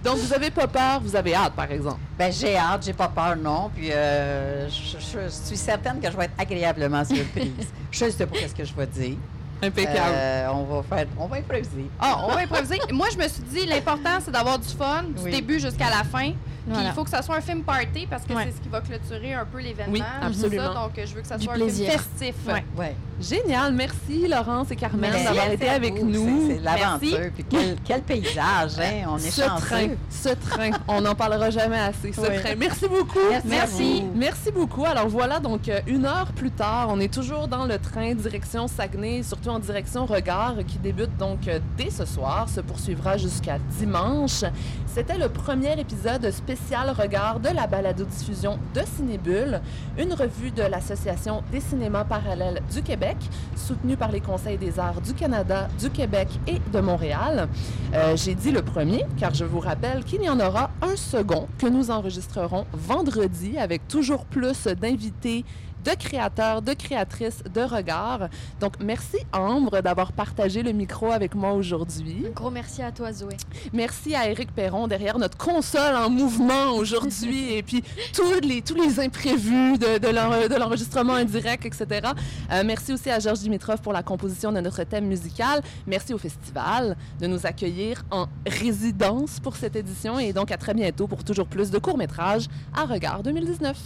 [0.02, 1.98] Donc, vous avez pas peur, vous avez hâte, par exemple?
[2.18, 3.70] Ben, j'ai hâte, j'ai pas peur, non.
[3.74, 7.52] Puis, euh, je, je suis certaine que je vais être agréablement surprise.
[7.90, 9.16] je sais pas ce que je vais dire.
[9.62, 10.14] Impeccable.
[10.14, 11.88] Euh, on va faire, on va improviser.
[12.00, 12.80] Ah, on va improviser.
[12.92, 15.30] Moi, je me suis dit, l'important, c'est d'avoir du fun, du Oui.
[15.30, 16.32] début jusqu'à la fin.
[16.64, 16.88] Puis Voilà.
[16.90, 18.44] il faut que ça soit un film party parce que Ouais.
[18.46, 19.92] c'est ce qui va clôturer un peu l'événement.
[19.92, 20.72] Oui, absolument.
[20.72, 20.74] ça.
[20.80, 21.88] donc, je veux que ça Du soit plaisir.
[21.88, 22.34] un film festif.
[22.46, 22.64] Ouais.
[22.76, 22.96] Ouais.
[23.20, 23.72] Génial.
[23.74, 26.06] Merci, Laurence et Carmen, d'avoir été avec vous.
[26.06, 26.48] nous.
[26.48, 27.30] C'est l'aventure.
[27.34, 29.06] Puis quel, quel paysage, hein?
[29.08, 29.64] On est ce chanceux.
[29.66, 32.12] train, ce train, on n'en parlera jamais assez.
[32.12, 32.40] Ce Oui.
[32.42, 32.54] train.
[32.56, 33.18] Merci beaucoup.
[33.44, 34.04] Merci.
[34.14, 34.84] Merci beaucoup.
[34.84, 38.66] Alors voilà, donc euh, une heure plus tard, on est toujours dans le train direction
[38.68, 43.58] Saguenay, surtout en direction Regard, qui débute donc euh, dès ce soir, se poursuivra jusqu'à
[43.78, 44.44] dimanche.
[44.86, 49.60] C'était le premier épisode spécial Regard de la balado-diffusion de Cinébule,
[49.98, 53.16] une revue de l'Association des cinémas parallèles du Québec,
[53.56, 57.48] soutenue par les Conseils des arts du Canada, du Québec et de Montréal.
[57.94, 61.48] Euh, J'ai dit le premier, car je vous rappelle qu'il y en aura un second
[61.58, 65.44] que nous enregistrerons vendredi avec toujours plus d'invités
[65.84, 68.28] de créateurs, de créatrices, de regards.
[68.60, 72.24] Donc, merci Ambre d'avoir partagé le micro avec moi aujourd'hui.
[72.26, 73.36] Un gros merci à toi, Zoé.
[73.72, 77.82] Merci à Éric Perron derrière notre console en mouvement aujourd'hui et puis
[78.14, 82.08] tous les, tous les imprévus de, de l'en- de l'enregistrement indirect, etc.
[82.52, 85.62] Euh, merci aussi à Georges Dimitrov pour la composition de notre thème musical.
[85.86, 90.74] Merci au festival de nous accueillir en résidence pour cette édition et donc à très
[90.74, 93.76] bientôt pour toujours plus de courts-métrages à Regard 2019.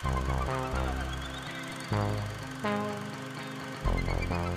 [0.00, 0.28] Thank
[4.30, 4.47] you.